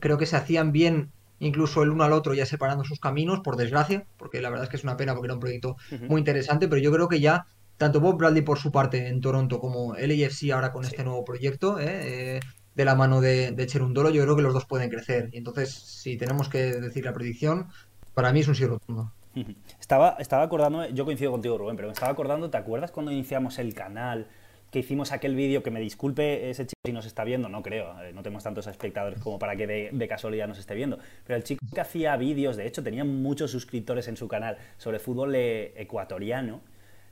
[0.00, 3.56] creo que se hacían bien incluso el uno al otro ya separando sus caminos, por
[3.56, 5.76] desgracia, porque la verdad es que es una pena porque era un proyecto
[6.08, 7.46] muy interesante, pero yo creo que ya
[7.78, 11.80] tanto Bob Bradley por su parte en Toronto como LAFC ahora con este nuevo proyecto,
[11.80, 12.36] ¿eh?
[12.36, 12.40] Eh,
[12.80, 15.28] de la mano de, de Cherundolo, yo creo que los dos pueden crecer.
[15.32, 17.68] Y entonces, si tenemos que decir la predicción,
[18.14, 19.12] para mí es un sí rotundo.
[19.80, 23.58] Estaba, estaba acordando, yo coincido contigo Rubén, pero me estaba acordando, ¿te acuerdas cuando iniciamos
[23.58, 24.26] el canal?
[24.70, 28.00] que hicimos aquel vídeo, que me disculpe ese chico si nos está viendo, no creo,
[28.02, 31.42] eh, no tenemos tantos espectadores como para que de, casualidad nos esté viendo, pero el
[31.42, 35.72] chico que hacía vídeos, de hecho tenía muchos suscriptores en su canal sobre fútbol eh,
[35.76, 36.60] ecuatoriano,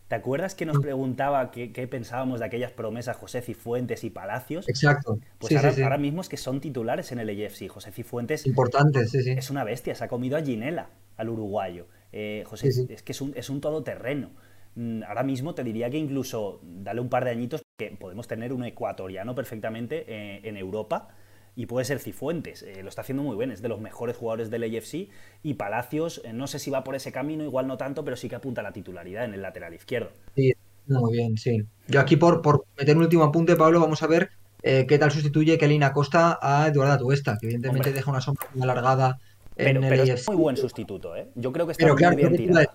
[0.08, 4.66] ¿Te acuerdas que nos preguntaba qué, pensábamos de aquellas promesas José Cifuentes y Palacios?
[4.66, 5.18] Exacto.
[5.38, 7.68] Pues ahora, mismo es que son titulares en el AFC.
[7.68, 9.32] José Cifuentes Importante, sí, sí.
[9.32, 10.88] es una bestia, se ha comido a Ginela,
[11.18, 11.88] al uruguayo.
[12.12, 14.30] Eh, José es que es un, es un todoterreno.
[14.76, 18.54] Mm, ahora mismo te diría que incluso dale un par de añitos que podemos tener
[18.54, 21.08] un ecuatoriano perfectamente eh, en Europa
[21.58, 22.62] y puede ser Cifuentes.
[22.62, 25.08] Eh, lo está haciendo muy bien, es de los mejores jugadores del AFC
[25.42, 28.28] y Palacios, eh, no sé si va por ese camino, igual no tanto, pero sí
[28.28, 30.12] que apunta a la titularidad en el lateral izquierdo.
[30.36, 30.52] Sí,
[30.86, 31.64] muy bien, sí.
[31.88, 34.30] Yo aquí por, por meter un último apunte, Pablo, vamos a ver
[34.62, 39.18] qué tal sustituye Kelly Acosta a Eduardo Tuesta, que evidentemente deja una sombra muy alargada
[39.56, 41.26] en el es muy buen sustituto, ¿eh?
[41.34, 42.66] Yo creo que está muy bien tirado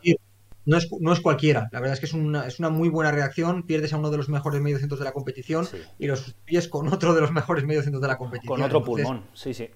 [0.65, 1.69] no es, no es cualquiera.
[1.71, 3.63] La verdad es que es una, es una muy buena reacción.
[3.63, 5.67] Pierdes a uno de los mejores mediocentros de la competición
[5.99, 8.55] y los sustituyes con otro de los mejores mediocentros de la competición.
[8.55, 9.69] Con otro pulmón, sí, sí.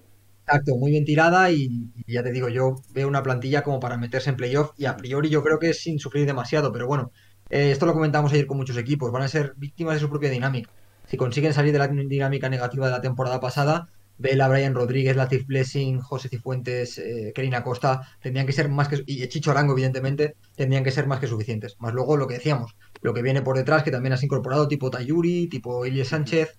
[0.46, 4.30] Exacto, muy bien tirada y, ya te digo, yo veo una plantilla como para meterse
[4.30, 7.12] en playoff y a priori yo creo que es sin sufrir demasiado, pero bueno,
[7.50, 10.30] eh, esto lo comentamos ayer con muchos equipos, van a ser víctimas de su propia
[10.30, 10.72] dinámica.
[11.06, 15.45] Si consiguen salir de la dinámica negativa de la temporada pasada, Vela, Brian Rodríguez, Latif
[15.45, 19.03] Blessing, José Cifuentes, eh, Kerina Costa, tendrían que ser más que.
[19.05, 21.76] Y Chicho Arango, evidentemente, tendrían que ser más que suficientes.
[21.80, 24.89] Más luego lo que decíamos, lo que viene por detrás, que también has incorporado, tipo
[24.89, 26.57] Tayuri, tipo Ilie Sánchez,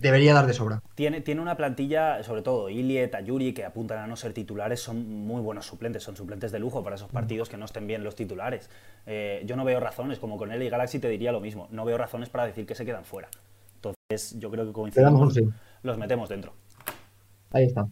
[0.00, 0.82] debería dar de sobra.
[0.94, 5.08] Tiene, tiene una plantilla, sobre todo Ilie, Tayuri, que apuntan a no ser titulares, son
[5.26, 8.16] muy buenos suplentes, son suplentes de lujo para esos partidos que no estén bien los
[8.16, 8.70] titulares.
[9.06, 11.84] Eh, yo no veo razones, como con él y Galaxy te diría lo mismo, no
[11.84, 13.28] veo razones para decir que se quedan fuera.
[13.76, 15.38] Entonces, yo creo que coincidimos,
[15.82, 16.52] los metemos dentro.
[17.50, 17.86] Ahí está.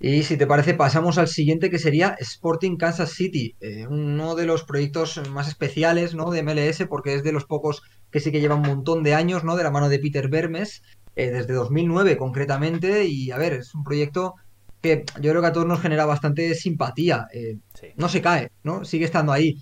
[0.00, 4.46] Y si te parece, pasamos al siguiente que sería Sporting Kansas City, eh, uno de
[4.46, 6.30] los proyectos más especiales ¿no?
[6.30, 7.82] de MLS, porque es de los pocos
[8.12, 9.56] que sí que llevan un montón de años, ¿no?
[9.56, 10.82] De la mano de Peter Vermes,
[11.16, 14.36] eh, desde 2009 concretamente, y a ver, es un proyecto
[14.80, 17.26] que yo creo que a todos nos genera bastante simpatía.
[17.34, 17.58] Eh,
[17.96, 18.84] no se cae, ¿no?
[18.84, 19.56] Sigue estando ahí.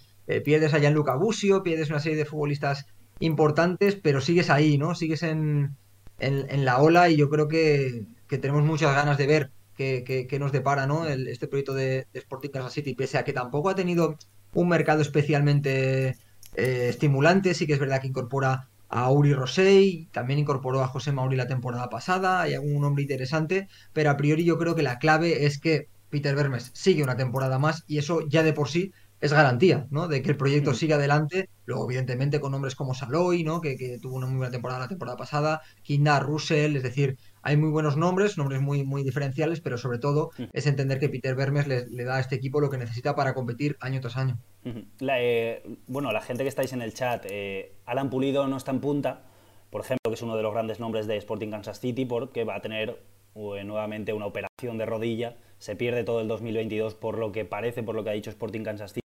[0.44, 2.84] pierdes a Gianluca Busio, pierdes una serie de futbolistas
[3.20, 4.94] importantes, pero sigues ahí, ¿no?
[4.94, 5.76] Sigues en,
[6.18, 10.86] en, la ola y yo creo que, tenemos muchas ganas de ver qué, nos depara
[10.86, 11.06] ¿no?
[11.06, 14.16] este proyecto de, Sporting Kansas City, pese a que tampoco ha tenido
[14.54, 16.16] un mercado especialmente
[16.54, 21.12] eh, estimulante, sí que es verdad que incorpora a Uri Rosey, también incorporó a José
[21.12, 24.98] Mauri la temporada pasada, hay algún nombre interesante, pero a priori yo creo que la
[24.98, 28.92] clave es que Peter Vermes sigue una temporada más y eso ya de por sí
[29.26, 30.08] es garantía, ¿no?
[30.08, 30.74] De que el proyecto mm.
[30.74, 31.48] siga adelante.
[31.64, 33.60] Luego, evidentemente, con nombres como Saloy, ¿no?
[33.60, 37.70] Que, tuvo una muy buena temporada la temporada pasada, Kinda, Russell, es decir, hay muy
[37.70, 40.44] buenos nombres, nombres muy, muy diferenciales, pero sobre todo mm.
[40.52, 43.76] es entender que Peter Vermes le, da a este equipo lo que necesita para competir
[43.80, 44.38] año tras año.
[44.64, 48.80] Eh, bueno, la gente que estáis en el chat, eh, Alan Pulido no está en
[48.80, 49.22] punta,
[49.70, 52.56] por ejemplo, que es uno de los grandes nombres de Sporting Kansas City, porque va
[52.56, 53.00] a tener
[53.34, 57.82] eh, nuevamente una operación de rodilla se pierde todo el 2022 por lo que parece,
[57.82, 59.05] por lo que ha dicho Sporting Kansas City.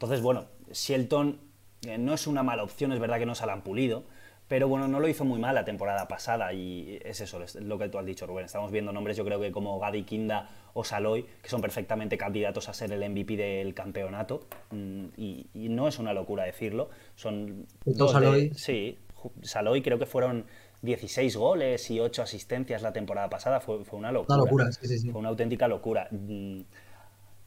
[0.00, 1.38] Entonces, bueno, Shelton
[1.86, 4.04] eh, no es una mala opción, es verdad que no se la han pulido,
[4.48, 7.78] pero bueno, no lo hizo muy mal la temporada pasada y es eso, es lo
[7.78, 8.46] que tú has dicho, Rubén.
[8.46, 12.70] Estamos viendo nombres, yo creo que como Gadi Kinda o Saloy, que son perfectamente candidatos
[12.70, 16.88] a ser el MVP del campeonato mm, y, no es una locura decirlo.
[17.14, 18.54] Son dos Saloy.
[18.54, 18.96] sí,
[19.42, 20.46] Saloy creo que fueron
[20.80, 24.36] 16 goles y 8 asistencias la temporada pasada, fue, fue una locura.
[24.36, 26.08] Una locura, sí, sí, Fue una auténtica locura.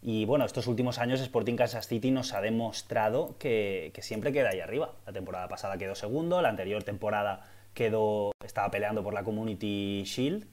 [0.06, 4.60] Y bueno, estos últimos años Sporting Kansas City nos ha demostrado que, siempre queda ahí
[4.60, 4.92] arriba.
[5.08, 10.46] La temporada pasada quedó segundo, la anterior temporada quedó, estaba peleando por la Community Shield,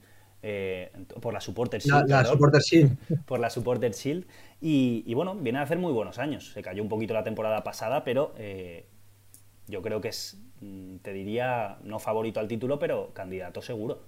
[0.44, 2.08] eh, por la Supporter Shield.
[2.08, 2.96] La, Supporter Shield.
[3.26, 4.24] Por la Supporter Shield.
[4.60, 6.52] Y, bueno, viene a hacer muy buenos años.
[6.52, 8.86] Se cayó un poquito la temporada pasada, pero eh,
[9.66, 14.02] yo creo que es, mm, te diría, no favorito al título, pero candidato seguro.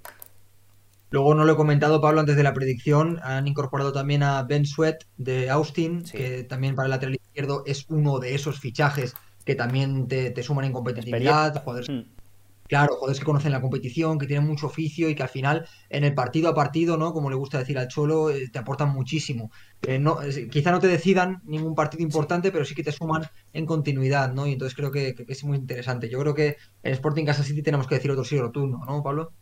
[1.12, 3.20] Luego no lo he comentado, Pablo, antes de la predicción.
[3.22, 7.84] Han incorporado también a Ben Sweat de Austin, que también para el lateral izquierdo es
[7.90, 11.62] uno de esos fichajes que también te, suman en competitividad.
[11.66, 12.22] Mm.
[12.66, 16.04] Claro, jugadores que conocen la competición, que tienen mucho oficio y que al final en
[16.04, 17.12] el partido a partido, ¿no?
[17.12, 19.50] Como le gusta decir al Cholo, eh, te aportan muchísimo.
[19.82, 20.18] Eh, no,
[20.50, 24.46] quizá no te decidan ningún partido importante, pero sí que te suman en continuidad, ¿no?
[24.46, 26.08] Y entonces creo que, es muy interesante.
[26.08, 29.02] Yo creo que en Sporting Casa City tenemos que decir otro sí o tú, ¿no,
[29.02, 29.32] Pablo?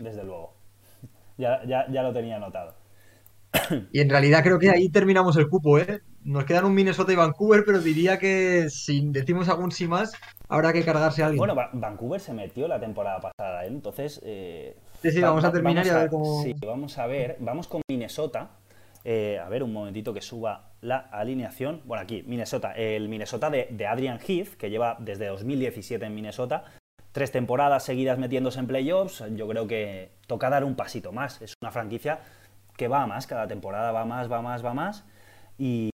[0.00, 0.49] Desde luego.
[1.40, 2.74] Ya, ya, ya lo tenía anotado.
[3.92, 6.02] Y en realidad creo que ahí terminamos el cupo, ¿eh?
[6.22, 10.12] Nos quedan un Minnesota y Vancouver, pero diría que si decimos algún sí más,
[10.48, 11.38] habrá que cargarse a alguien.
[11.38, 13.68] Bueno, Vancouver se metió la temporada pasada, ¿eh?
[13.68, 14.20] entonces.
[14.22, 16.42] Eh, sí, sí, vamos a terminar y a, ver cómo.
[16.42, 17.36] Sí, vamos a ver.
[17.40, 18.50] Vamos con Minnesota.
[19.02, 21.80] Eh, a ver, un momentito que suba la alineación.
[21.86, 22.72] Bueno, aquí, Minnesota.
[22.72, 26.64] El Minnesota de, de Adrian Heath, que lleva desde 2017 en Minnesota.
[27.12, 29.24] Tres temporadas seguidas metiéndose en playoffs.
[29.32, 31.42] Yo creo que toca dar un pasito más.
[31.42, 32.20] Es una franquicia
[32.76, 35.04] que va más, cada temporada va más, va más, va más.
[35.58, 35.90] Y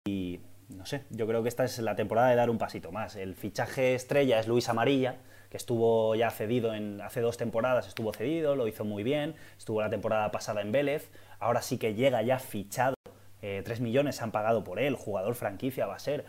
[0.69, 3.17] no sé, yo creo que esta es la temporada de dar un pasito más.
[3.17, 5.17] El fichaje estrella es Luis Amarilla,
[5.51, 9.81] que estuvo ya cedido en, hace dos temporadas, estuvo cedido, lo hizo muy bien, estuvo
[9.81, 12.95] la temporada pasada en Vélez, ahora sí que llega ya fichado,
[13.43, 16.25] eh, 3 millones se han pagado por él, jugador franquicia va a ser.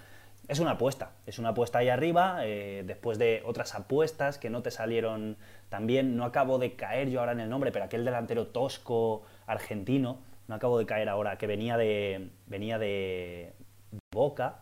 [0.47, 4.61] Es una apuesta, es una apuesta ahí arriba, eh, después de otras apuestas que no
[4.61, 5.37] te salieron
[5.67, 9.23] tan bien, no acabo de caer yo ahora en el nombre, pero aquel delantero tosco
[9.45, 13.53] argentino, no acabo de caer ahora, que venía de, venía de,
[14.11, 14.59] Boca.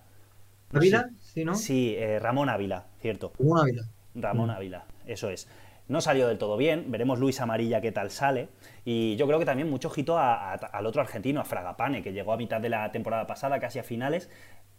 [0.74, 1.10] ¿Ávila?
[1.20, 1.56] Sí, ¿no?
[1.56, 3.34] Sí, eh, Ramón Ávila, cierto.
[3.38, 3.84] Ramón Ávila.
[4.16, 4.52] Ramón mm.
[4.52, 5.48] Ávila, eso es.
[5.88, 8.50] No salió del todo bien, veremos Luis Amarilla qué tal sale.
[8.86, 12.38] Y yo creo que también mucho ojito al otro argentino, a Fragapane, que llegó a
[12.38, 14.30] mitad de la temporada pasada, casi a finales,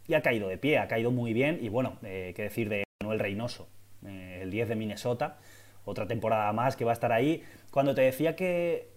[0.09, 1.59] y ha caído de pie, ha caído muy bien.
[1.61, 3.68] Y bueno, eh, qué decir de Manuel Reynoso,
[4.07, 5.38] eh, el 10 de Minnesota,
[5.84, 7.42] otra temporada más que va a estar ahí.
[7.70, 8.96] Cuando te decía que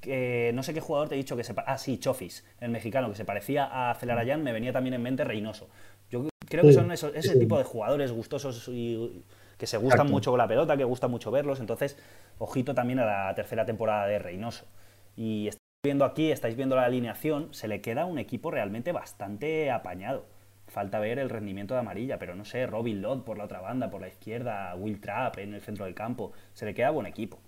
[0.00, 3.08] que no sé qué jugador te he dicho que se ah sí Chofis el mexicano
[3.08, 5.68] que se parecía a Celarayán me venía también en mente Reynoso.
[6.10, 9.24] Yo creo que son ese tipo de jugadores gustosos y
[9.56, 11.60] que se gustan mucho con la pelota que gusta mucho verlos.
[11.60, 11.96] Entonces
[12.38, 14.66] ojito también a la tercera temporada de Reynoso.
[15.16, 15.48] Y
[15.84, 20.26] viendo aquí estáis viendo la alineación se le queda un equipo realmente bastante apañado
[20.66, 23.88] falta ver el rendimiento de amarilla pero no sé Robin Lott por la otra banda
[23.88, 27.38] por la izquierda Will Trapp en el centro del campo se le queda buen equipo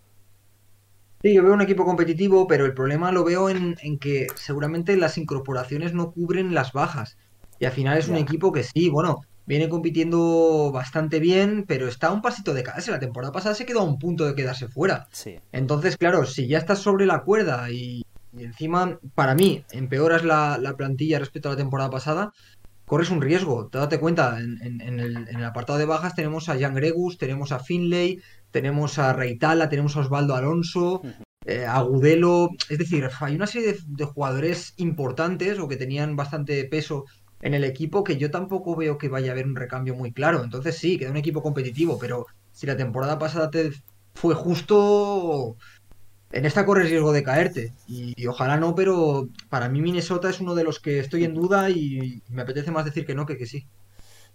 [1.22, 5.18] Sí, yo veo un equipo competitivo, pero el problema lo veo en, que seguramente las
[5.18, 7.18] incorporaciones no cubren las bajas.
[7.58, 12.06] Y al final es un equipo que sí, bueno, viene compitiendo bastante bien, pero está
[12.06, 12.90] a un pasito de caerse.
[12.90, 15.08] La temporada pasada se quedó a un punto de quedarse fuera.
[15.10, 15.38] Sí.
[15.52, 18.02] Entonces, claro, si ya estás sobre la cuerda y,
[18.36, 22.32] encima, para mí, empeoras la, la, plantilla respecto a la temporada pasada,
[22.90, 23.68] corres un riesgo.
[23.70, 28.20] Date cuenta, en, el, apartado de bajas tenemos a Jan Gregus, tenemos a Finlay,
[28.50, 31.00] tenemos a Reitala, tenemos a Osvaldo Alonso,
[31.46, 32.50] eh, a Gudelo.
[32.68, 37.04] Es decir, hay una serie de, jugadores importantes o que tenían bastante peso
[37.42, 40.42] en el equipo que yo tampoco veo que vaya a haber un recambio muy claro.
[40.42, 43.70] Entonces sí, queda un equipo competitivo, pero si la temporada pasada te
[44.14, 45.56] fue justo,
[46.32, 47.72] en esta corres riesgo de caerte.
[47.88, 51.70] Y, ojalá no, pero para mí Minnesota es uno de los que estoy en duda
[51.70, 53.66] y me apetece más decir que no que que sí.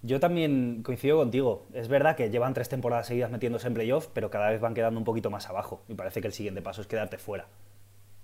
[0.02, 1.66] Yo también coincido contigo.
[1.74, 5.00] Es verdad que llevan tres temporadas seguidas metiéndose en playoff, pero cada vez van quedando
[5.00, 5.84] un poquito más abajo.
[5.88, 7.48] Y parece que el siguiente paso es quedarte fuera.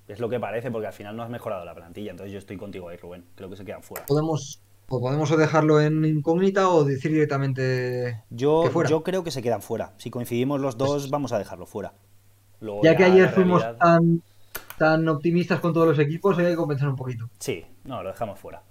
[0.07, 2.11] Es lo que parece, porque al final no has mejorado la plantilla.
[2.11, 3.25] Entonces yo estoy contigo ahí, Rubén.
[3.35, 4.05] Creo que se quedan fuera.
[4.05, 8.89] Podemos, o podemos dejarlo en incógnita o decir directamente yo, que fuera.
[8.89, 9.93] Yo creo que se quedan fuera.
[9.97, 11.93] Si coincidimos los dos, vamos a dejarlo fuera.
[12.83, 14.21] Ya, que ayer fuimos tan,
[14.77, 17.29] tan optimistas con todos los equipos, hay que compensar un poquito.
[17.39, 18.63] Sí, no, lo dejamos fuera.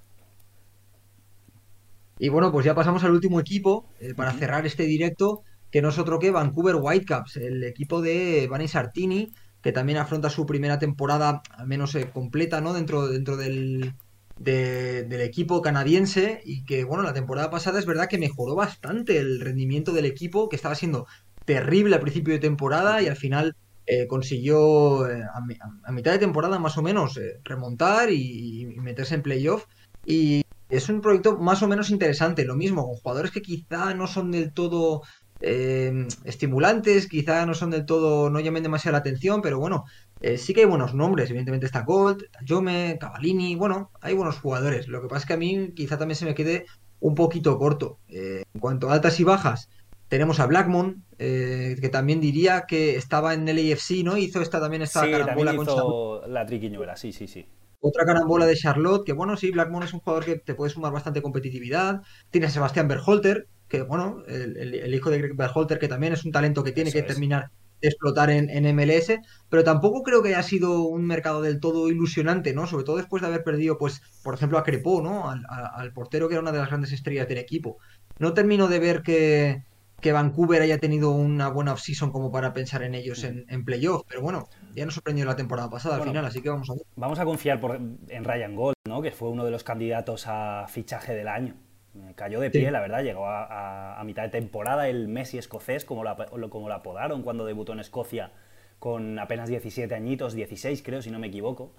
[2.18, 5.88] Y bueno, pues ya pasamos al último equipo eh, para cerrar este directo, que no
[5.88, 9.32] es otro que Vancouver Whitecaps, el equipo de Vanni Sartini,
[9.62, 12.74] que también afronta su primera temporada, al menos eh, completa, ¿no?
[12.74, 13.94] Dentro, dentro del,
[14.36, 19.40] del equipo canadiense y que, bueno, la temporada pasada es verdad que mejoró bastante el
[19.40, 21.06] rendimiento del equipo, que estaba siendo
[21.44, 26.78] terrible al principio de temporada y al final eh, consiguió a, mitad de temporada más
[26.78, 29.66] o menos remontar y, meterse en playoff.
[30.04, 34.06] Y es un proyecto más o menos interesante, lo mismo, con jugadores que quizá no
[34.06, 35.02] son del todo
[35.40, 39.84] eh, estimulantes, quizá no son del todo, no llamen demasiado la atención, pero bueno,
[40.20, 44.88] eh, sí que hay buenos nombres, evidentemente está Gold, Jome, Cavallini, bueno, hay buenos jugadores.
[44.88, 46.66] Lo que pasa es que a mí quizá también se me quede
[47.00, 47.98] un poquito corto.
[48.08, 49.70] Eh, en cuanto a altas y bajas,
[50.10, 54.16] tenemos a Blackmon, que también diría que estaba en el AFC, ¿no?
[54.18, 57.46] Hizo esta también esta sí, también hizo la triquiñuela, sí, sí, sí.
[57.80, 60.92] Otra carambola de Charlotte, que bueno, sí, Blackmon es un jugador que te puede sumar
[60.92, 62.02] bastante competitividad.
[62.30, 66.32] Tiene a Sebastián Berholter, que bueno, el, hijo de Greg Berholter, que también es un
[66.32, 67.50] talento que tiene que terminar
[67.82, 69.12] explotar en, MLS,
[69.48, 72.66] pero tampoco creo que haya sido un mercado del todo ilusionante, ¿no?
[72.66, 75.30] Sobre todo después de haber perdido, pues, por ejemplo, a Crepó, ¿no?
[75.30, 77.78] Al, portero que era una de las grandes estrellas del equipo.
[78.18, 79.64] No termino de ver que,
[80.00, 84.02] que Vancouver haya tenido una buena off-season como para pensar en ellos en, en playoff,
[84.08, 86.82] pero bueno, ya nos sorprendió la temporada pasada al final, así que vamos a ver.
[86.96, 89.02] Vamos a confiar por, en Ryan Gold, ¿no?
[89.02, 91.54] Que fue uno de los candidatos a fichaje del año.
[92.14, 96.50] Cayó de pie, la verdad, llegó a, mitad de temporada el Messi escocés, como lo,
[96.50, 98.32] como lo apodaron cuando debutó en Escocia
[98.78, 101.72] con apenas 17 añitos, 16 creo, si no me equivoco.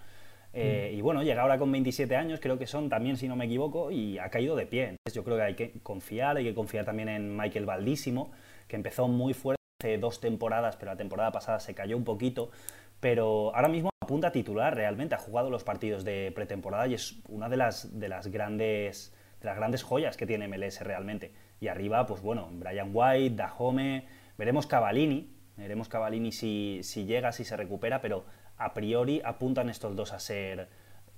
[0.54, 0.98] Eh, mm.
[0.98, 3.92] Y bueno, llega ahora con 27 años, creo que son también, si no me equivoco,
[3.92, 4.84] y ha caído de pie.
[4.90, 8.32] Entonces yo creo que hay que confiar, hay que confiar también en Michael Valdísimo,
[8.68, 12.52] que empezó muy fuerte hace dos temporadas, pero la temporada pasada se cayó un poquito.
[13.00, 17.20] Pero ahora mismo apunta a titular realmente, ha jugado los partidos de pretemporada y es
[17.28, 21.34] una de las, de las grandes de las grandes joyas que tiene MLS realmente.
[21.60, 24.06] Y arriba, pues bueno, Brian White, Dahome,
[24.38, 28.26] veremos Cavallini, veremos Cavallini si, si llega, si se recupera, pero
[28.62, 30.70] a priori apuntan estos dos a ser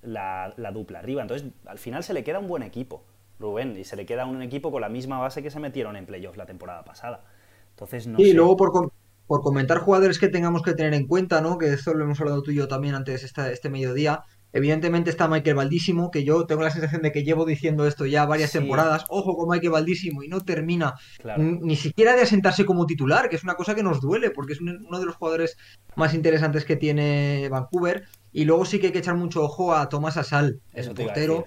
[0.01, 1.21] la, dupla arriba.
[1.21, 3.03] Entonces, al final se le queda un buen equipo,
[3.39, 6.05] Rubén, y se le queda un equipo con la misma base que se metieron en
[6.05, 7.23] playoffs la temporada pasada.
[7.71, 8.91] Entonces, no y luego por,
[9.27, 11.57] por comentar jugadores que tengamos que tener en cuenta, ¿no?
[11.57, 14.23] Que eso lo hemos hablado tú y yo también antes esta, este mediodía.
[14.53, 18.25] Evidentemente está Michael Valdísimo, que yo tengo la sensación de que llevo diciendo esto ya
[18.25, 19.03] varias temporadas.
[19.09, 20.93] Ojo con Michael Valdísimo y no termina
[21.35, 24.61] ni siquiera de asentarse como titular, que es una cosa que nos duele, porque es
[24.61, 25.57] uno de los jugadores
[25.95, 28.05] más interesantes que tiene Vancouver.
[28.31, 31.45] Y luego sí que hay que echar mucho ojo a Tomás Asal, el portero,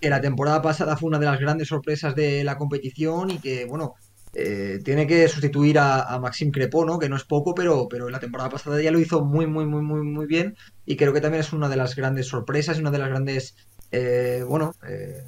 [0.00, 3.66] que la temporada pasada fue una de las grandes sorpresas de la competición y que,
[3.66, 3.94] bueno,
[4.38, 6.98] eh, tiene que sustituir a, Maxim Crepo, ¿no?
[6.98, 9.80] Que no es poco, pero, pero la temporada pasada ya lo hizo muy, muy, muy,
[9.80, 10.54] muy, muy bien.
[10.84, 13.56] Y creo que también es una de las grandes sorpresas y una de las grandes,
[13.92, 15.22] eh, bueno, eh,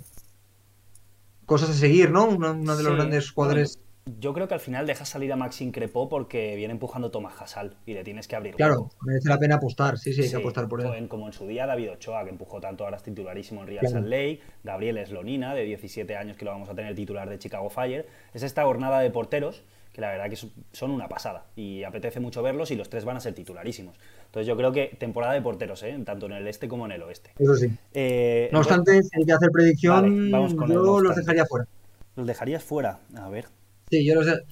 [1.47, 2.29] cosas a seguir, ¿no?
[2.29, 3.79] Uno, de los grandes jugadores
[4.19, 7.77] yo creo que al final dejas salir a Maxim Crepó porque viene empujando Tomás Hasal
[7.87, 8.55] y le tienes que abrir.
[8.55, 11.09] Claro, merece la pena apostar, sí, sí, hay que apostar por él.
[11.09, 14.07] Como en su día David Ochoa, que empujó tanto, ahora es titularísimo en Real Salt
[14.07, 18.07] Lake, Gabriel Eslonina, de 17 años, que lo vamos a tener titular de Chicago Fire.
[18.35, 22.43] Es esta jornada de porteros que la verdad que son una pasada y apetece mucho
[22.43, 23.97] verlos y los tres van a ser titularísimos.
[24.27, 25.99] Entonces yo creo que temporada de porteros, ¿eh?
[26.05, 27.33] tanto en el este como en el oeste.
[27.39, 27.71] Eso sí.
[27.95, 31.67] Eh, no obstante, si hay que hacer predicción, vamos con yo los dejaría fuera.
[32.15, 33.47] Los dejarías fuera, a ver.
[33.91, 34.43] Sí, yo lo sé.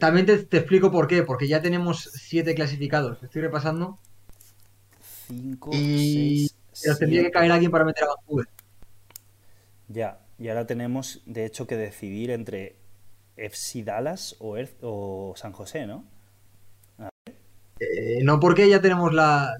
[0.00, 3.22] También te, explico por qué, porque ya tenemos siete clasificados.
[3.22, 3.98] Estoy repasando.
[5.26, 8.48] Cinco, y seis, tendría que caer alguien para meter a Vancouver.
[9.88, 12.76] Ya, y ahora tenemos de hecho que decidir entre
[13.36, 16.04] FC Dallas o, o San José, ¿no?
[17.78, 19.54] Eh, no porque ya tenemos la,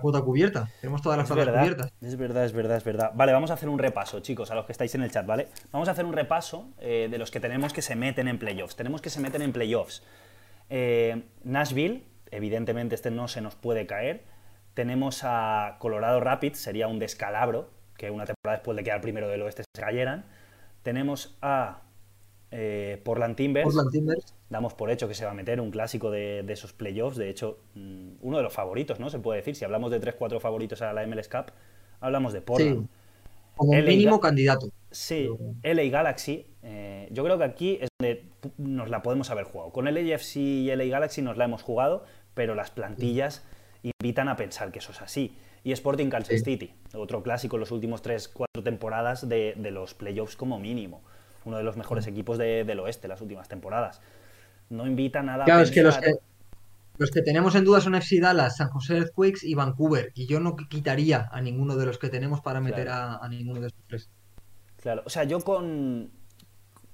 [0.00, 1.92] cuota cubierta, tenemos todas las cuotas cubiertas.
[2.00, 3.10] Es verdad, es verdad, es verdad.
[3.14, 5.48] Vale, vamos a hacer un repaso, chicos, a los que estáis en el chat, ¿vale?
[5.72, 8.76] Vamos a hacer un repaso eh, de los que tenemos que se meten en playoffs.
[8.76, 10.04] Tenemos que se meten en playoffs.
[10.70, 14.22] Eh, Nashville, evidentemente este no se nos puede caer.
[14.74, 19.42] Tenemos a Colorado Rapids, sería un descalabro, que una temporada después de quedar primero del
[19.42, 20.26] oeste se cayeran.
[20.84, 21.80] Tenemos a
[22.50, 26.72] eh, Portland, Timbers, Damos por hecho que se va a meter un clásico de, esos
[26.72, 27.16] playoffs.
[27.16, 29.10] De hecho, mm, uno de los favoritos, ¿no?
[29.10, 29.54] Se puede decir.
[29.54, 31.52] Si hablamos de 3-4 favoritos a la MLS Cup,
[32.00, 32.88] hablamos de Portland.
[33.56, 34.70] como mínimo candidato.
[34.90, 35.28] Sí,
[35.62, 36.46] LA Galaxy.
[36.62, 38.24] Eh, yo creo que aquí es donde
[38.56, 39.70] nos la podemos haber jugado.
[39.70, 43.44] Con LAFC y LA Galaxy nos la hemos jugado, pero las plantillas
[43.82, 45.36] invitan a pensar que eso es así.
[45.64, 50.36] Y Sporting Kansas City, otro clásico en los últimos 3-4 temporadas de, de los playoffs
[50.36, 51.02] como mínimo
[51.48, 54.00] uno de los mejores equipos del oeste las últimas temporadas.
[54.70, 56.14] No invita nada claro, es que los, que
[56.98, 60.12] los que tenemos en duda son FC Dallas, San José Earthquakes y Vancouver.
[60.14, 63.68] Y yo no quitaría a ninguno de los que tenemos para meter a, ninguno de
[63.68, 64.10] estos tres.
[64.76, 66.10] Claro, o sea, yo con,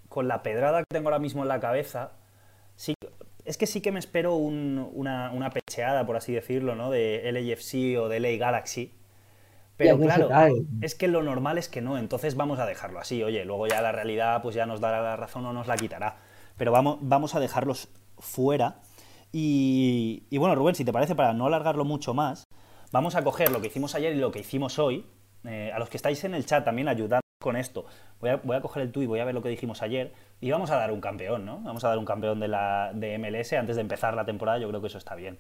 [0.08, 2.12] con la pedrada que tengo ahora mismo en la cabeza,
[2.76, 2.94] sí,
[3.44, 6.90] es que sí que me espero una, una, pecheada, por así decirlo, ¿no?
[6.90, 8.92] De LAFC o de LA Galaxy
[9.76, 10.28] pero claro,
[10.80, 13.22] es que lo normal es que no, entonces vamos a dejarlo así.
[13.22, 16.18] Oye, luego ya la realidad pues ya nos dará la razón o nos la quitará.
[16.56, 18.80] Pero vamos, vamos a dejarlos fuera.
[19.32, 22.44] Y, bueno, Rubén, si te parece, para no alargarlo mucho más,
[22.92, 25.06] vamos a coger lo que hicimos ayer y lo que hicimos hoy.
[25.44, 27.84] Eh, a los que estáis en el chat también ayudando con esto.
[28.20, 30.12] Voy a, voy a coger el y voy a ver lo que dijimos ayer.
[30.40, 31.58] Y vamos a dar un campeón, ¿no?
[31.62, 34.58] Vamos a dar un campeón de, la, de MLS antes de empezar la temporada.
[34.58, 35.38] Yo creo que eso está bien.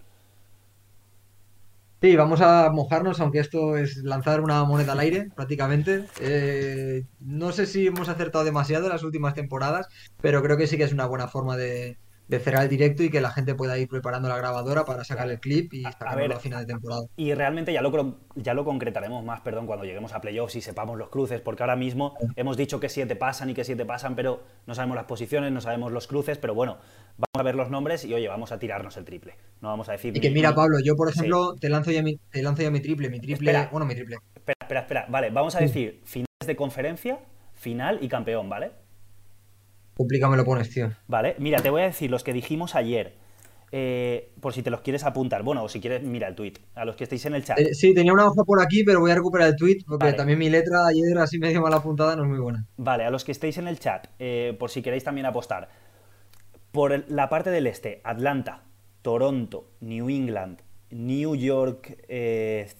[2.04, 6.04] Sí, vamos a mojarnos, aunque esto es lanzar una moneda al aire, prácticamente.
[6.20, 9.88] Eh, no sé si hemos acertado demasiado en las últimas temporadas,
[10.20, 11.96] pero creo que sí que es una buena forma de,
[12.28, 15.30] de cerrar el directo y que la gente pueda ir preparando la grabadora para sacar
[15.30, 17.02] el clip y sacarlo a, final de temporada.
[17.16, 20.96] Y realmente ya lo, ya lo concretaremos más, perdón, cuando lleguemos a playoffs y sepamos
[20.98, 24.42] los cruces, porque ahora mismo hemos dicho que siete pasan y que siete pasan, pero
[24.66, 26.78] no sabemos las posiciones, no sabemos los cruces, pero bueno,
[27.16, 29.36] vamos a ver los nombres y oye, vamos a tirarnos el triple.
[29.60, 30.16] No vamos a decir.
[30.16, 32.80] Y que mira, Pablo, yo por ejemplo te lanzo ya mi, te lanzo ya mi
[32.80, 34.16] triple, mi triple, bueno, mi triple.
[34.34, 35.06] Espera, espera, espera.
[35.08, 37.18] Vale, vamos a decir finales de conferencia,
[37.52, 38.83] final y campeón, ¿vale?
[39.96, 40.90] Complícame lo pones, tío.
[41.06, 43.14] Vale, mira, te voy a decir los que dijimos ayer.
[43.76, 45.42] Eh, por si te los quieres apuntar.
[45.42, 46.54] Bueno, o si quieres, mira el tweet.
[46.76, 47.58] A los que estéis en el chat.
[47.58, 50.38] Eh, sí, tenía una hoja por aquí, pero voy a recuperar el tweet porque también
[50.38, 52.68] mi letra ayer así medio mal apuntada no es muy buena.
[52.76, 55.70] Vale, a los que estéis en el chat, eh, por si queréis también apostar.
[56.70, 58.62] Por la parte del este, Atlanta,
[59.02, 61.98] Toronto, New England, New York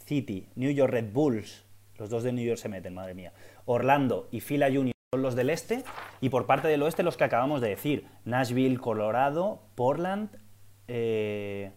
[0.07, 1.65] City, New York Red Bulls.
[1.99, 3.33] Los dos de New York se meten, madre mía.
[3.65, 5.85] Orlando y Fila Junior los del este
[6.21, 8.07] y por parte del oeste los que acabamos de decir.
[8.25, 10.31] Nashville, Colorado, Portland,
[10.89, 11.73] eh,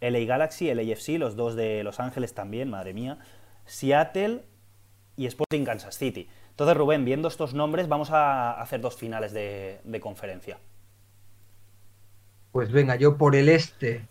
[0.00, 3.18] LA Galaxy, LAFC, los dos de Los Ángeles también, madre mía,
[3.64, 4.44] Seattle
[5.16, 6.28] y Sporting Kansas City.
[6.50, 10.58] Entonces, Rubén, viendo estos nombres, vamos a hacer dos finales de, de conferencia.
[12.50, 14.06] Pues venga, yo por el este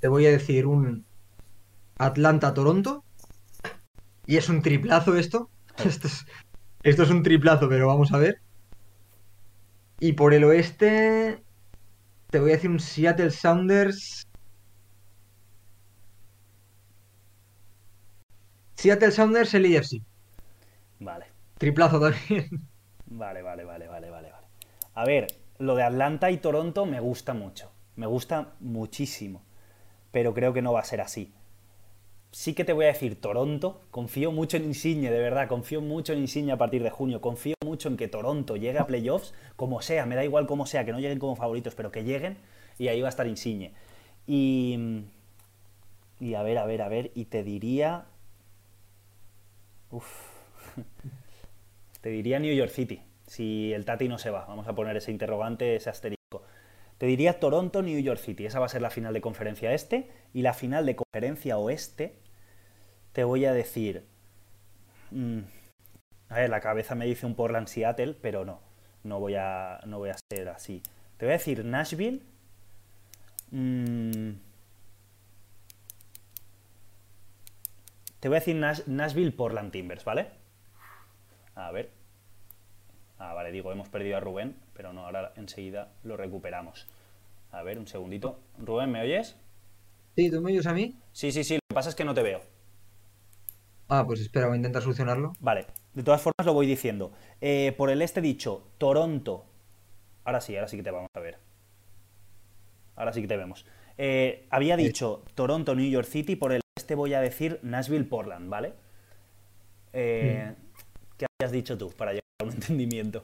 [0.00, 1.06] te voy a decir un
[1.98, 3.02] Atlanta-Toronto.
[4.26, 5.48] Y es un triplazo esto.
[5.84, 6.26] Esto es,
[6.86, 8.40] esto es un triplazo, pero vamos a ver.
[9.98, 11.42] Y por el oeste,
[12.30, 14.28] te voy a decir un Seattle Sounders.
[18.76, 20.00] Seattle Sounders, el IFC.
[21.00, 21.26] Vale.
[21.58, 22.48] Triplazo también.
[23.08, 24.46] Vale, vale, vale, vale, vale, vale.
[24.94, 25.28] A ver,
[25.58, 27.70] lo de Atlanta y Toronto me gusta mucho.
[27.94, 29.44] Me gusta muchísimo.
[30.10, 31.32] Pero creo que no va a ser así
[32.36, 33.80] sí que te voy a decir Toronto.
[33.90, 35.48] Confío mucho en Insigne, de verdad.
[35.48, 37.22] Confío mucho en Insigne a partir de junio.
[37.22, 40.04] Confío mucho en que Toronto llegue a playoffs, como sea.
[40.04, 42.36] Me da igual como sea, que no lleguen como favoritos, pero que lleguen
[42.78, 43.72] y ahí va a estar Insigne.
[44.26, 45.04] Y.
[46.20, 47.10] Y a ver, a ver, a ver.
[47.14, 48.04] Y te diría.
[49.90, 50.06] Uf.
[52.02, 53.00] te diría New York City.
[53.26, 54.44] Si el Tati no se va.
[54.44, 56.42] Vamos a poner ese interrogante, ese asterisco.
[56.98, 58.44] Te diría Toronto, New York City.
[58.44, 60.10] Esa va a ser la final de conferencia este.
[60.34, 62.25] Y la final de conferencia oeste
[63.16, 64.04] te voy a decir...
[65.10, 65.38] Mm,
[66.28, 68.60] a ver, la cabeza me dice un Portland Seattle, pero no,
[69.04, 70.82] no voy a, no voy a ser así.
[71.16, 72.20] Te voy a decir Nashville.
[73.52, 74.32] Mm,
[78.20, 78.56] te voy a decir
[78.86, 80.28] Nashville Portland Timbers, ¿vale?
[81.54, 81.90] A ver.
[83.18, 86.86] Ah, vale, digo, hemos perdido a Rubén, pero no, ahora enseguida lo recuperamos.
[87.50, 88.38] A ver, un segundito.
[88.58, 89.38] Rubén, ¿me oyes?
[90.16, 91.00] Sí, ¿tú me oyes a mí?
[91.12, 92.55] Sí, sí, sí, lo que pasa es que no te veo.
[93.88, 95.32] Ah, pues espera, voy a intentar solucionarlo.
[95.40, 97.12] Vale, de todas formas lo voy diciendo.
[97.40, 99.44] Eh, por el este dicho, Toronto.
[100.24, 101.38] Ahora sí, ahora sí que te vamos a ver.
[102.96, 103.64] Ahora sí que te vemos.
[103.96, 108.50] Eh, había dicho Toronto, New York City, por el este voy a decir Nashville, Portland,
[108.50, 108.74] ¿vale?
[109.92, 110.52] Eh,
[111.16, 113.22] ¿Qué habías dicho tú para llegar a un entendimiento?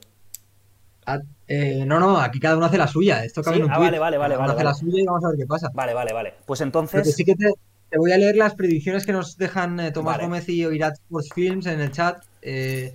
[1.05, 1.19] Ah,
[1.85, 3.25] no, no, aquí cada uno hace la suya.
[3.25, 4.35] Esto cabe en un ah, vale, vale, vale.
[4.37, 5.69] hace la suya y vamos a ver qué pasa.
[5.75, 6.35] Vale, vale, vale.
[6.47, 7.13] Pues entonces.
[7.13, 7.53] sí que te,
[7.93, 11.29] te voy a leer las predicciones que nos dejan eh, Tomás Gómez y Oirat Sports
[11.35, 12.25] Films en el chat.
[12.41, 12.95] Eh,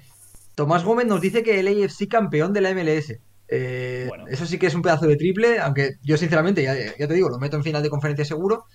[0.55, 3.13] Tomás Gómez nos dice que el AFC campeón de la MLS.
[3.47, 7.29] Eh, eso sí que es un pedazo de triple, aunque yo sinceramente, ya, te digo,
[7.29, 8.65] lo meto en final de conferencia seguro.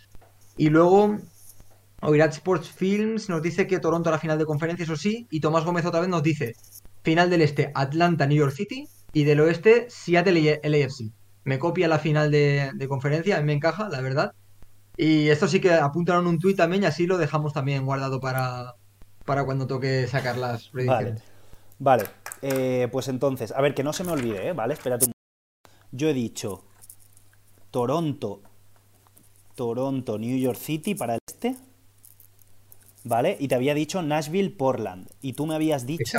[0.57, 1.19] Y luego
[2.03, 5.27] Oirat Sports Films nos dice que Toronto a la final de conferencia, eso sí.
[5.29, 6.55] Y Tomás Gómez otra vez nos dice
[7.03, 8.87] final del este Atlanta, New York City.
[9.13, 11.11] Y del oeste Seattle, LAFC.
[11.43, 14.35] Me copia la final de, de conferencia, a mí me encaja, la verdad.
[14.97, 18.75] Y esto sí que apuntaron un tuit también y así lo dejamos también guardado para,
[19.25, 21.23] para cuando toque sacar las predicciones.
[21.79, 22.05] Vale,
[22.43, 24.53] eh, pues entonces, a ver, que no se me olvide, ¿eh?
[24.53, 24.75] ¿vale?
[24.75, 25.13] Espérate un
[25.91, 26.65] Yo he dicho
[27.71, 28.43] Toronto,
[29.55, 31.57] Toronto, New York City para el este,
[33.05, 33.37] ¿vale?
[33.41, 35.09] Y te había dicho Nashville, Portland.
[35.21, 36.19] Y tú me habías dicho...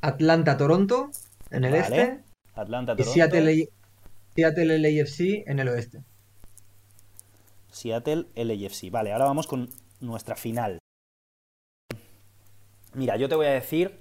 [0.00, 1.10] Atlanta, Toronto
[1.50, 2.22] en el este.
[2.54, 3.10] Atlanta, Toronto.
[3.10, 3.68] Y Seattle,
[4.34, 6.02] Seattle LAFC en el oeste.
[7.74, 8.90] Seattle LAFC.
[8.90, 9.68] Vale, ahora vamos con
[10.00, 10.78] nuestra final.
[12.94, 13.98] Mira, yo te voy a decir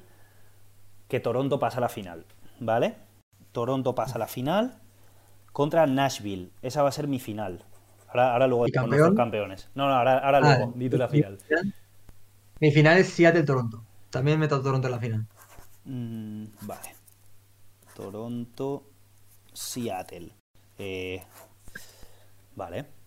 [1.08, 2.26] que Toronto pasa a la final,
[2.60, 2.96] ¿vale?
[3.52, 4.80] Toronto pasa a la final
[5.52, 6.52] contra Nashville.
[6.62, 7.66] Esa va a ser mi final.
[8.08, 9.70] Ahora, luego con los campeones.
[9.74, 11.40] No, no, ahora, ahora ah, luego, dito la final.
[12.60, 13.84] Mi final es Seattle-Toronto.
[14.12, 15.28] También meto a Toronto en la final.
[15.86, 16.96] Mm, vale.
[17.96, 18.84] Toronto,
[19.52, 20.30] Seattle.
[20.78, 21.24] Eh,
[22.56, 23.03] vale.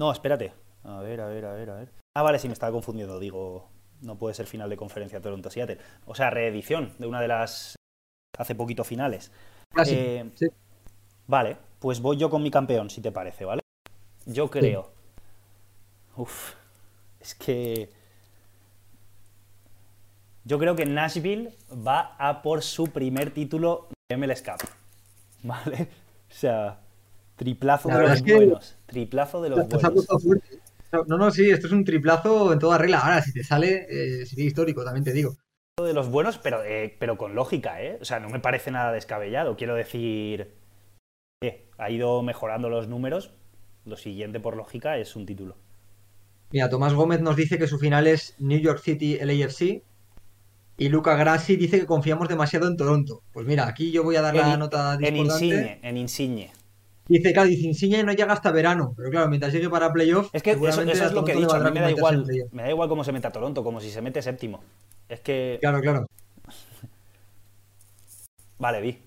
[0.00, 0.54] No, espérate.
[0.82, 1.92] A ver, a ver, a ver, a ver.
[2.16, 3.20] Ah, vale, sí, me estaba confundiendo.
[3.20, 3.68] Digo,
[4.00, 5.76] no puede ser final de conferencia Toronto-Seattle.
[6.06, 7.76] O sea, reedición de una de las
[8.38, 9.30] hace poquito finales.
[9.74, 9.94] Ah, sí.
[9.94, 10.30] Eh,
[11.26, 13.60] Vale, pues voy yo con mi campeón, si te parece, ¿vale?
[14.24, 14.90] Yo creo.
[16.16, 16.54] Uf,
[17.20, 17.92] es que.
[20.44, 24.66] Yo creo que Nashville va a por su primer título de MLS Cup.
[25.42, 25.88] ¿Vale?
[26.30, 26.80] O sea,
[27.40, 28.76] triplazo de los buenos.
[28.84, 30.44] Triplazo de los buenos.
[30.92, 32.98] No, no, sí, esto es un triplazo en toda regla.
[32.98, 35.36] Ahora, si te sale, eh, sería histórico, también te digo.
[35.82, 37.96] De los buenos, pero, eh, pero con lógica, ¿eh?
[37.98, 39.56] O sea, no me parece nada descabellado.
[39.56, 40.52] Quiero decir,
[41.40, 43.32] eh, ha ido mejorando los números.
[43.86, 45.56] Lo siguiente, por lógica, es un título.
[46.50, 49.82] Mira, Tomás Gómez nos dice que su final es New York City LAFC.
[50.76, 53.22] Y Luca Grassi dice que confiamos demasiado en Toronto.
[53.32, 56.52] Pues mira, aquí yo voy a dar la nota En Insigne, en Insigne.
[57.10, 58.94] Dice, claro, dice Insigne no llega hasta verano.
[58.96, 60.30] Pero claro, mientras llegue para playoff.
[60.32, 61.54] Es que eso, es lo que he dicho.
[61.54, 62.24] A mí me da igual.
[62.52, 64.62] Me da igual cómo se meta a Toronto, como si se mete séptimo.
[65.08, 65.58] Es que.
[65.60, 66.06] Claro, claro.
[68.58, 68.98] vale, vi.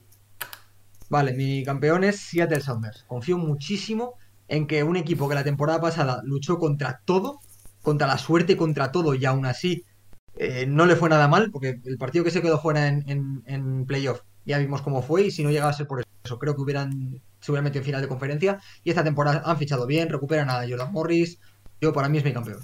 [1.07, 3.05] Vale, mi campeón es Seattle Sounders.
[3.07, 4.15] Confío muchísimo
[4.49, 7.39] en que un equipo que la temporada pasada luchó contra todo,
[7.81, 9.85] contra la suerte, contra todo, y aún así
[10.35, 14.19] eh, no le fue nada mal, porque el partido que se quedó fuera en, playoff
[14.45, 17.21] ya vimos cómo fue, y si no llegaba a ser por eso, creo que hubieran
[17.39, 18.59] seguramente en final de conferencia.
[18.83, 21.39] Y esta temporada han fichado bien, recuperan a Jordan Morris.
[21.81, 22.59] Yo, para mí, es mi campeón.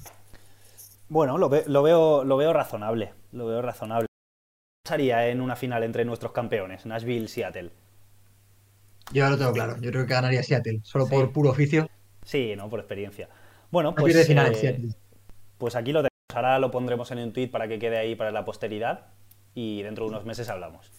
[1.10, 3.14] Bueno, lo, lo, veo, lo veo razonable.
[3.32, 4.08] Lo veo razonable.
[4.08, 7.72] ¿Qué pasaría en una final entre nuestros campeones, Nashville Seattle?
[9.12, 9.78] Yo ya lo tengo claro.
[9.82, 11.90] Yo creo que ganaría Seattle, solo por puro oficio.
[12.24, 13.28] Sí, no, por experiencia.
[13.72, 14.90] Bueno, pues, eh,
[15.58, 16.10] pues aquí lo tenemos.
[16.34, 19.08] Ahora lo pondremos en un tweet para que quede ahí para la posteridad
[19.56, 20.92] y dentro de unos meses hablamos.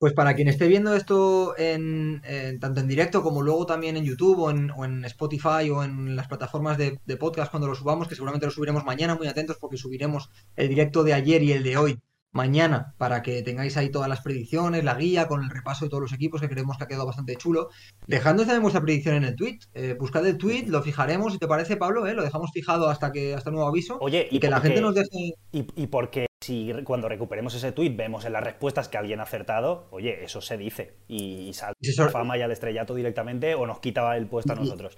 [0.00, 2.22] Pues para quien esté viendo esto en,
[2.58, 6.78] tanto en directo como luego también en YouTube o en, Spotify o en las plataformas
[6.78, 10.30] de, de, podcast cuando lo subamos, que seguramente lo subiremos mañana, muy atentos porque subiremos
[10.56, 12.00] el directo de ayer y el de hoy
[12.32, 16.02] mañana para que tengáis ahí todas las predicciones, la guía con el repaso de todos
[16.02, 17.70] los equipos que creemos que ha quedado bastante chulo.
[18.06, 19.58] Dejadnos también vuestra predicción en el tweet.
[19.74, 22.14] Eh, buscad el tweet, lo fijaremos, si te parece, Pablo, ¿eh?
[22.14, 23.98] lo dejamos fijado hasta que hasta nuevo aviso.
[24.00, 25.34] Oye, y, que la gente nos deje.
[25.52, 29.24] Y, y porque si cuando recuperemos ese tweet vemos en las respuestas que alguien ha
[29.24, 30.94] acertado, oye, eso se dice.
[31.08, 34.96] Y, sale la fama y al estrellato directamente o nos quita el puesto a nosotros.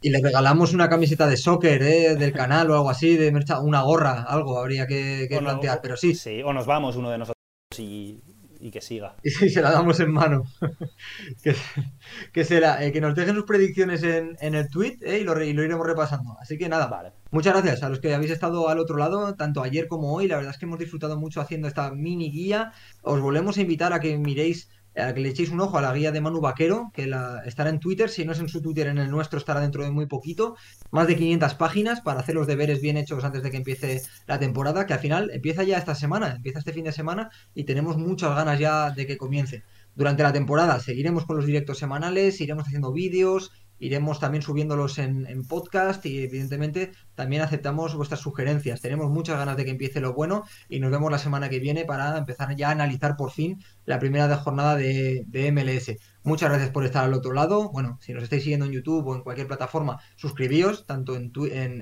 [0.00, 2.14] Y le regalamos una camiseta de soccer ¿eh?
[2.14, 6.14] del canal o algo así, de una gorra, algo habría que, plantear, pero sí.
[6.14, 7.38] Sí, o nos vamos uno de nosotros
[7.78, 8.22] y,
[8.72, 9.16] que siga.
[9.24, 10.44] Y se la damos en mano.
[11.42, 11.54] que,
[12.32, 15.18] que, eh, que nos dejen sus predicciones en, el tweet ¿eh?
[15.18, 16.36] y, lo, y, lo, iremos repasando.
[16.40, 17.12] Así que nada, vale.
[17.30, 20.28] muchas gracias a los que habéis estado al otro lado, tanto ayer como hoy.
[20.28, 22.72] La verdad es que hemos disfrutado mucho haciendo esta mini guía.
[23.02, 24.68] Os volvemos a invitar a que miréis
[25.14, 27.78] que le echéis un ojo a la guía de Manu Vaquero, que la, estará en
[27.78, 30.56] Twitter, si no es en su Twitter, en el nuestro estará dentro de muy poquito.
[30.90, 34.38] Más de 500 páginas para hacer los deberes bien hechos antes de que empiece la
[34.38, 37.96] temporada, que al final empieza ya esta semana, empieza este fin de semana y tenemos
[37.96, 39.62] muchas ganas ya de que comience.
[39.94, 45.26] Durante la temporada seguiremos con los directos semanales, iremos haciendo vídeos, iremos también subiéndolos en,
[45.48, 48.80] podcast y evidentemente también aceptamos vuestras sugerencias.
[48.80, 51.84] Tenemos muchas ganas de que empiece lo bueno y nos vemos la semana que viene
[51.84, 55.96] para empezar ya a analizar por fin la primera jornada de, MLS.
[56.22, 57.70] Muchas gracias por estar al otro lado.
[57.70, 61.32] Bueno, si nos estáis siguiendo en YouTube o en cualquier plataforma, suscribíos, tanto en,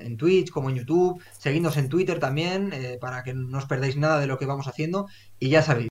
[0.01, 1.21] en, Twitch como en YouTube.
[1.37, 4.67] Seguidnos en Twitter también, eh, para que no os perdáis nada de lo que vamos
[4.67, 5.07] haciendo.
[5.39, 5.85] Y ya sabéis,